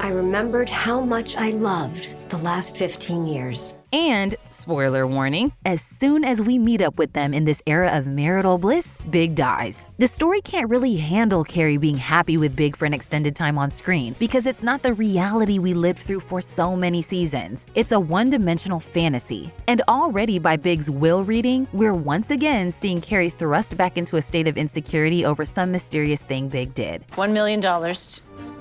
I 0.00 0.08
remembered 0.08 0.70
how 0.70 1.02
much 1.02 1.36
I 1.36 1.50
loved 1.50 2.16
the 2.30 2.38
last 2.38 2.74
15 2.78 3.26
years. 3.26 3.76
And, 3.92 4.34
spoiler 4.50 5.06
warning, 5.06 5.52
as 5.66 5.82
soon 5.82 6.24
as 6.24 6.40
we 6.40 6.58
meet 6.58 6.80
up 6.80 6.96
with 6.96 7.12
them 7.12 7.34
in 7.34 7.44
this 7.44 7.60
era 7.66 7.90
of 7.90 8.06
marital 8.06 8.56
bliss, 8.56 8.96
Big 9.10 9.34
dies. 9.34 9.90
The 9.98 10.08
story 10.08 10.40
can't 10.40 10.70
really 10.70 10.96
handle 10.96 11.44
Carrie 11.44 11.76
being 11.76 11.98
happy 11.98 12.38
with 12.38 12.56
Big 12.56 12.76
for 12.76 12.86
an 12.86 12.94
extended 12.94 13.36
time 13.36 13.58
on 13.58 13.70
screen 13.70 14.16
because 14.18 14.46
it's 14.46 14.62
not 14.62 14.82
the 14.82 14.94
reality 14.94 15.58
we 15.58 15.74
lived 15.74 15.98
through 15.98 16.20
for 16.20 16.40
so 16.40 16.74
many 16.74 17.02
seasons. 17.02 17.66
It's 17.74 17.92
a 17.92 18.00
one 18.00 18.30
dimensional 18.30 18.80
fantasy. 18.80 19.52
And 19.66 19.82
already 19.86 20.38
by 20.38 20.56
Big's 20.56 20.90
will 20.90 21.24
reading, 21.24 21.68
we're 21.74 21.92
once 21.92 22.30
again 22.30 22.72
seeing 22.72 23.02
Carrie 23.02 23.28
thrust 23.28 23.76
back 23.76 23.98
into 23.98 24.16
a 24.16 24.22
state 24.22 24.48
of 24.48 24.56
insecurity 24.56 25.26
over 25.26 25.44
some 25.44 25.70
mysterious 25.70 26.22
thing 26.22 26.48
Big 26.48 26.72
did. 26.72 27.06
$1 27.08 27.32
million. 27.32 27.60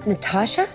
Natasha? 0.06 0.68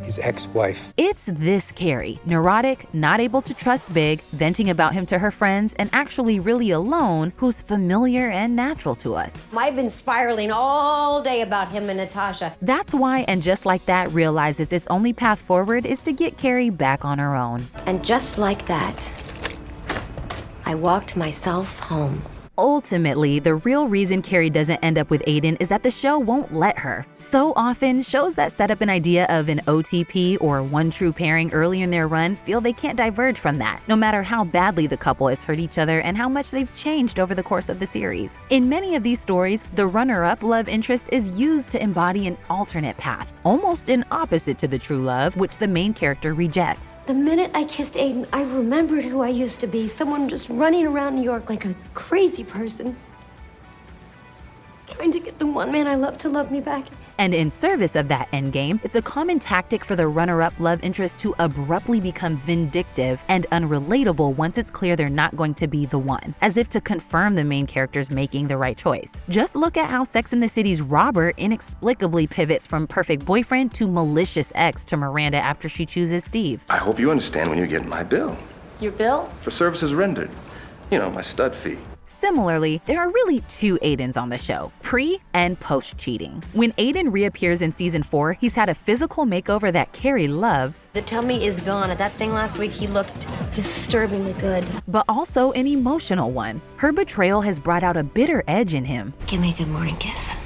His 0.00 0.18
ex 0.18 0.46
wife. 0.48 0.92
It's 0.96 1.24
this 1.26 1.72
Carrie, 1.72 2.18
neurotic, 2.24 2.92
not 2.94 3.20
able 3.20 3.42
to 3.42 3.54
trust 3.54 3.92
Big, 3.92 4.22
venting 4.32 4.70
about 4.70 4.92
him 4.92 5.06
to 5.06 5.18
her 5.18 5.30
friends, 5.30 5.74
and 5.78 5.90
actually 5.92 6.40
really 6.40 6.70
alone, 6.70 7.32
who's 7.36 7.60
familiar 7.60 8.28
and 8.30 8.56
natural 8.56 8.94
to 8.96 9.14
us. 9.14 9.42
I've 9.56 9.76
been 9.76 9.90
spiraling 9.90 10.50
all 10.52 11.22
day 11.22 11.42
about 11.42 11.70
him 11.70 11.88
and 11.88 11.98
Natasha. 11.98 12.54
That's 12.62 12.92
why, 12.92 13.20
and 13.28 13.42
just 13.42 13.64
like 13.64 13.84
that, 13.86 14.10
realizes 14.12 14.72
its 14.72 14.86
only 14.88 15.12
path 15.12 15.40
forward 15.40 15.86
is 15.86 16.02
to 16.02 16.12
get 16.12 16.36
Carrie 16.36 16.70
back 16.70 17.04
on 17.04 17.18
her 17.18 17.34
own. 17.34 17.66
And 17.86 18.04
just 18.04 18.38
like 18.38 18.66
that, 18.66 19.12
I 20.64 20.74
walked 20.74 21.16
myself 21.16 21.78
home. 21.78 22.22
Ultimately, 22.58 23.38
the 23.38 23.54
real 23.54 23.88
reason 23.88 24.20
Carrie 24.20 24.50
doesn't 24.50 24.78
end 24.82 24.98
up 24.98 25.08
with 25.10 25.22
Aiden 25.26 25.56
is 25.58 25.68
that 25.68 25.82
the 25.82 25.90
show 25.90 26.18
won't 26.18 26.52
let 26.52 26.78
her. 26.78 27.06
So 27.22 27.52
often, 27.54 28.02
shows 28.02 28.34
that 28.34 28.52
set 28.52 28.70
up 28.70 28.80
an 28.80 28.90
idea 28.90 29.26
of 29.30 29.48
an 29.48 29.60
OTP 29.60 30.38
or 30.40 30.62
one 30.62 30.90
true 30.90 31.12
pairing 31.12 31.52
early 31.52 31.80
in 31.80 31.90
their 31.90 32.08
run 32.08 32.34
feel 32.36 32.60
they 32.60 32.72
can't 32.72 32.98
diverge 32.98 33.38
from 33.38 33.58
that, 33.58 33.80
no 33.86 33.94
matter 33.94 34.22
how 34.22 34.44
badly 34.44 34.86
the 34.86 34.96
couple 34.96 35.28
has 35.28 35.42
hurt 35.42 35.60
each 35.60 35.78
other 35.78 36.00
and 36.00 36.16
how 36.16 36.28
much 36.28 36.50
they've 36.50 36.74
changed 36.76 37.20
over 37.20 37.34
the 37.34 37.42
course 37.42 37.68
of 37.68 37.78
the 37.78 37.86
series. 37.86 38.36
In 38.50 38.68
many 38.68 38.96
of 38.96 39.02
these 39.02 39.20
stories, 39.20 39.62
the 39.62 39.86
runner 39.86 40.24
up 40.24 40.42
love 40.42 40.68
interest 40.68 41.08
is 41.12 41.40
used 41.40 41.70
to 41.70 41.82
embody 41.82 42.26
an 42.26 42.36
alternate 42.50 42.96
path, 42.96 43.32
almost 43.44 43.88
an 43.88 44.04
opposite 44.10 44.58
to 44.58 44.68
the 44.68 44.78
true 44.78 45.00
love, 45.00 45.36
which 45.36 45.58
the 45.58 45.68
main 45.68 45.94
character 45.94 46.34
rejects. 46.34 46.96
The 47.06 47.14
minute 47.14 47.52
I 47.54 47.64
kissed 47.64 47.94
Aiden, 47.94 48.26
I 48.32 48.42
remembered 48.42 49.04
who 49.04 49.22
I 49.22 49.28
used 49.28 49.60
to 49.60 49.68
be 49.68 49.86
someone 49.86 50.28
just 50.28 50.50
running 50.50 50.86
around 50.86 51.14
New 51.14 51.22
York 51.22 51.48
like 51.48 51.64
a 51.64 51.74
crazy 51.94 52.42
person. 52.42 52.96
Trying 54.88 55.12
to 55.12 55.20
get 55.20 55.38
the 55.38 55.46
one 55.46 55.72
man 55.72 55.86
I 55.86 55.94
love 55.94 56.18
to 56.18 56.28
love 56.28 56.50
me 56.50 56.60
back. 56.60 56.86
And 57.18 57.34
in 57.34 57.50
service 57.50 57.96
of 57.96 58.08
that 58.08 58.30
endgame, 58.32 58.80
it's 58.84 58.96
a 58.96 59.02
common 59.02 59.38
tactic 59.38 59.84
for 59.84 59.96
the 59.96 60.06
runner 60.06 60.42
up 60.42 60.52
love 60.58 60.82
interest 60.82 61.18
to 61.20 61.34
abruptly 61.38 62.00
become 62.00 62.36
vindictive 62.38 63.22
and 63.28 63.46
unrelatable 63.52 64.34
once 64.36 64.58
it's 64.58 64.70
clear 64.70 64.96
they're 64.96 65.08
not 65.08 65.36
going 65.36 65.54
to 65.54 65.66
be 65.66 65.86
the 65.86 65.98
one, 65.98 66.34
as 66.40 66.56
if 66.56 66.68
to 66.70 66.80
confirm 66.80 67.34
the 67.34 67.44
main 67.44 67.66
character's 67.66 68.10
making 68.10 68.48
the 68.48 68.56
right 68.56 68.76
choice. 68.76 69.20
Just 69.28 69.54
look 69.56 69.76
at 69.76 69.88
how 69.90 70.04
Sex 70.04 70.32
and 70.32 70.42
the 70.42 70.48
City's 70.48 70.82
Robert 70.82 71.34
inexplicably 71.38 72.26
pivots 72.26 72.66
from 72.66 72.86
perfect 72.86 73.24
boyfriend 73.24 73.72
to 73.74 73.86
malicious 73.86 74.52
ex 74.54 74.84
to 74.86 74.96
Miranda 74.96 75.38
after 75.38 75.68
she 75.68 75.86
chooses 75.86 76.24
Steve. 76.24 76.64
I 76.68 76.78
hope 76.78 76.98
you 76.98 77.10
understand 77.10 77.48
when 77.48 77.58
you 77.58 77.66
get 77.66 77.86
my 77.86 78.02
bill 78.02 78.36
Your 78.80 78.92
bill? 78.92 79.26
for 79.40 79.50
services 79.50 79.94
rendered. 79.94 80.30
You 80.90 80.98
know, 80.98 81.10
my 81.10 81.22
stud 81.22 81.54
fee. 81.54 81.78
Similarly, 82.22 82.80
there 82.86 83.00
are 83.00 83.10
really 83.10 83.40
two 83.48 83.80
Aidens 83.82 84.16
on 84.16 84.28
the 84.28 84.38
show 84.38 84.70
pre 84.80 85.18
and 85.34 85.58
post 85.58 85.98
cheating. 85.98 86.40
When 86.52 86.70
Aiden 86.74 87.12
reappears 87.12 87.62
in 87.62 87.72
season 87.72 88.04
four, 88.04 88.34
he's 88.34 88.54
had 88.54 88.68
a 88.68 88.76
physical 88.76 89.24
makeover 89.24 89.72
that 89.72 89.92
Carrie 89.92 90.28
loves. 90.28 90.86
The 90.92 91.02
tummy 91.02 91.44
is 91.44 91.58
gone. 91.62 91.90
At 91.90 91.98
that 91.98 92.12
thing 92.12 92.32
last 92.32 92.58
week, 92.58 92.70
he 92.70 92.86
looked 92.86 93.26
disturbingly 93.52 94.34
good. 94.34 94.64
But 94.86 95.04
also 95.08 95.50
an 95.50 95.66
emotional 95.66 96.30
one. 96.30 96.62
Her 96.76 96.92
betrayal 96.92 97.40
has 97.40 97.58
brought 97.58 97.82
out 97.82 97.96
a 97.96 98.04
bitter 98.04 98.44
edge 98.46 98.72
in 98.72 98.84
him. 98.84 99.14
Give 99.26 99.40
me 99.40 99.50
a 99.50 99.56
good 99.56 99.66
morning 99.66 99.96
kiss. 99.96 100.40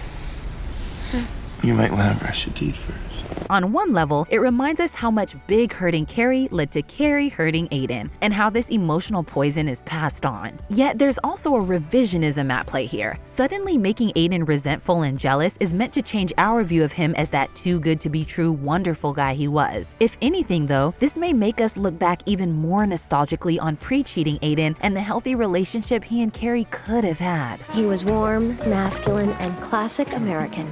You 1.63 1.75
might 1.75 1.93
want 1.93 2.11
to 2.11 2.25
brush 2.25 2.47
your 2.47 2.55
teeth 2.55 2.87
first. 2.87 3.06
On 3.49 3.73
one 3.73 3.93
level, 3.93 4.27
it 4.31 4.39
reminds 4.39 4.81
us 4.81 4.95
how 4.95 5.11
much 5.11 5.37
Big 5.47 5.73
hurting 5.73 6.07
Carrie 6.07 6.49
led 6.51 6.71
to 6.73 6.83
Carrie 6.83 7.29
hurting 7.29 7.69
Aiden, 7.69 8.11
and 8.21 8.33
how 8.35 8.51
this 8.51 8.71
emotional 8.71 9.23
poison 9.23 9.69
is 9.69 9.83
passed 9.83 10.27
on. 10.27 10.59
Yet 10.69 10.99
there's 10.99 11.19
also 11.23 11.55
a 11.55 11.61
revisionism 11.61 12.51
at 12.51 12.67
play 12.67 12.87
here. 12.87 13.19
Suddenly 13.25 13.79
making 13.79 14.11
Aiden 14.11 14.47
resentful 14.49 15.03
and 15.03 15.19
jealous 15.19 15.57
is 15.61 15.75
meant 15.75 15.93
to 15.93 16.03
change 16.03 16.33
our 16.39 16.65
view 16.65 16.83
of 16.83 16.93
him 16.93 17.15
as 17.15 17.31
that 17.31 17.55
too 17.55 17.79
good 17.79 18.01
to 18.01 18.09
be 18.09 18.25
true, 18.25 18.53
wonderful 18.53 19.13
guy 19.13 19.35
he 19.35 19.49
was. 19.49 19.95
If 20.01 20.17
anything, 20.23 20.67
though, 20.67 20.95
this 20.99 21.17
may 21.17 21.33
make 21.33 21.61
us 21.61 21.77
look 21.77 21.99
back 21.99 22.23
even 22.27 22.53
more 22.53 22.85
nostalgically 22.85 23.61
on 23.61 23.77
pre 23.77 24.03
cheating 24.03 24.39
Aiden 24.39 24.77
and 24.81 24.97
the 24.97 25.01
healthy 25.01 25.35
relationship 25.35 26.03
he 26.03 26.23
and 26.23 26.33
Carrie 26.33 26.67
could 26.71 27.05
have 27.05 27.19
had. 27.19 27.61
He 27.73 27.85
was 27.85 28.05
warm, 28.05 28.57
masculine, 28.69 29.31
and 29.31 29.57
classic 29.61 30.13
American, 30.13 30.71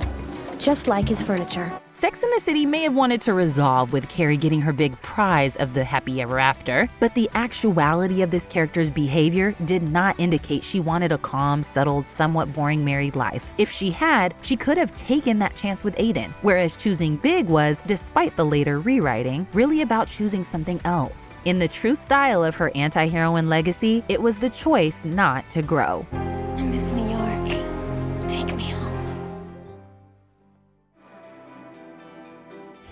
just 0.58 0.86
like 0.86 1.08
his 1.08 1.22
furniture. 1.22 1.70
Sex 1.96 2.22
and 2.24 2.32
the 2.34 2.40
City 2.40 2.66
may 2.66 2.82
have 2.82 2.94
wanted 2.94 3.20
to 3.20 3.32
resolve 3.32 3.92
with 3.92 4.08
Carrie 4.08 4.36
getting 4.36 4.60
her 4.60 4.72
big 4.72 5.00
prize 5.00 5.54
of 5.56 5.74
the 5.74 5.84
happy 5.84 6.20
ever 6.20 6.40
after, 6.40 6.88
but 6.98 7.14
the 7.14 7.30
actuality 7.34 8.20
of 8.20 8.30
this 8.30 8.46
character's 8.46 8.90
behavior 8.90 9.54
did 9.64 9.88
not 9.88 10.18
indicate 10.18 10.64
she 10.64 10.80
wanted 10.80 11.12
a 11.12 11.18
calm, 11.18 11.62
settled, 11.62 12.06
somewhat 12.06 12.52
boring 12.52 12.84
married 12.84 13.14
life. 13.14 13.52
If 13.58 13.70
she 13.70 13.90
had, 13.90 14.34
she 14.42 14.56
could 14.56 14.76
have 14.76 14.94
taken 14.96 15.38
that 15.38 15.54
chance 15.54 15.84
with 15.84 15.96
Aiden, 15.96 16.32
whereas 16.42 16.74
choosing 16.76 17.16
Big 17.16 17.46
was, 17.46 17.80
despite 17.86 18.36
the 18.36 18.44
later 18.44 18.80
rewriting, 18.80 19.46
really 19.52 19.82
about 19.82 20.08
choosing 20.08 20.42
something 20.42 20.80
else. 20.84 21.36
In 21.44 21.60
the 21.60 21.68
true 21.68 21.94
style 21.94 22.42
of 22.42 22.56
her 22.56 22.72
anti 22.74 23.06
heroine 23.06 23.48
legacy, 23.48 24.02
it 24.08 24.20
was 24.20 24.38
the 24.38 24.50
choice 24.50 25.04
not 25.04 25.48
to 25.50 25.62
grow. 25.62 26.04
I 26.12 26.62
miss 26.62 26.90
New 26.92 27.13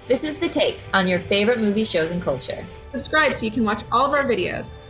This 0.08 0.24
is 0.24 0.36
The 0.36 0.48
Take 0.48 0.80
on 0.92 1.06
your 1.06 1.20
favorite 1.20 1.60
movie 1.60 1.84
shows 1.84 2.10
and 2.10 2.20
culture. 2.20 2.66
Subscribe 2.90 3.34
so 3.34 3.44
you 3.44 3.52
can 3.52 3.64
watch 3.64 3.84
all 3.92 4.04
of 4.04 4.12
our 4.12 4.24
videos. 4.24 4.80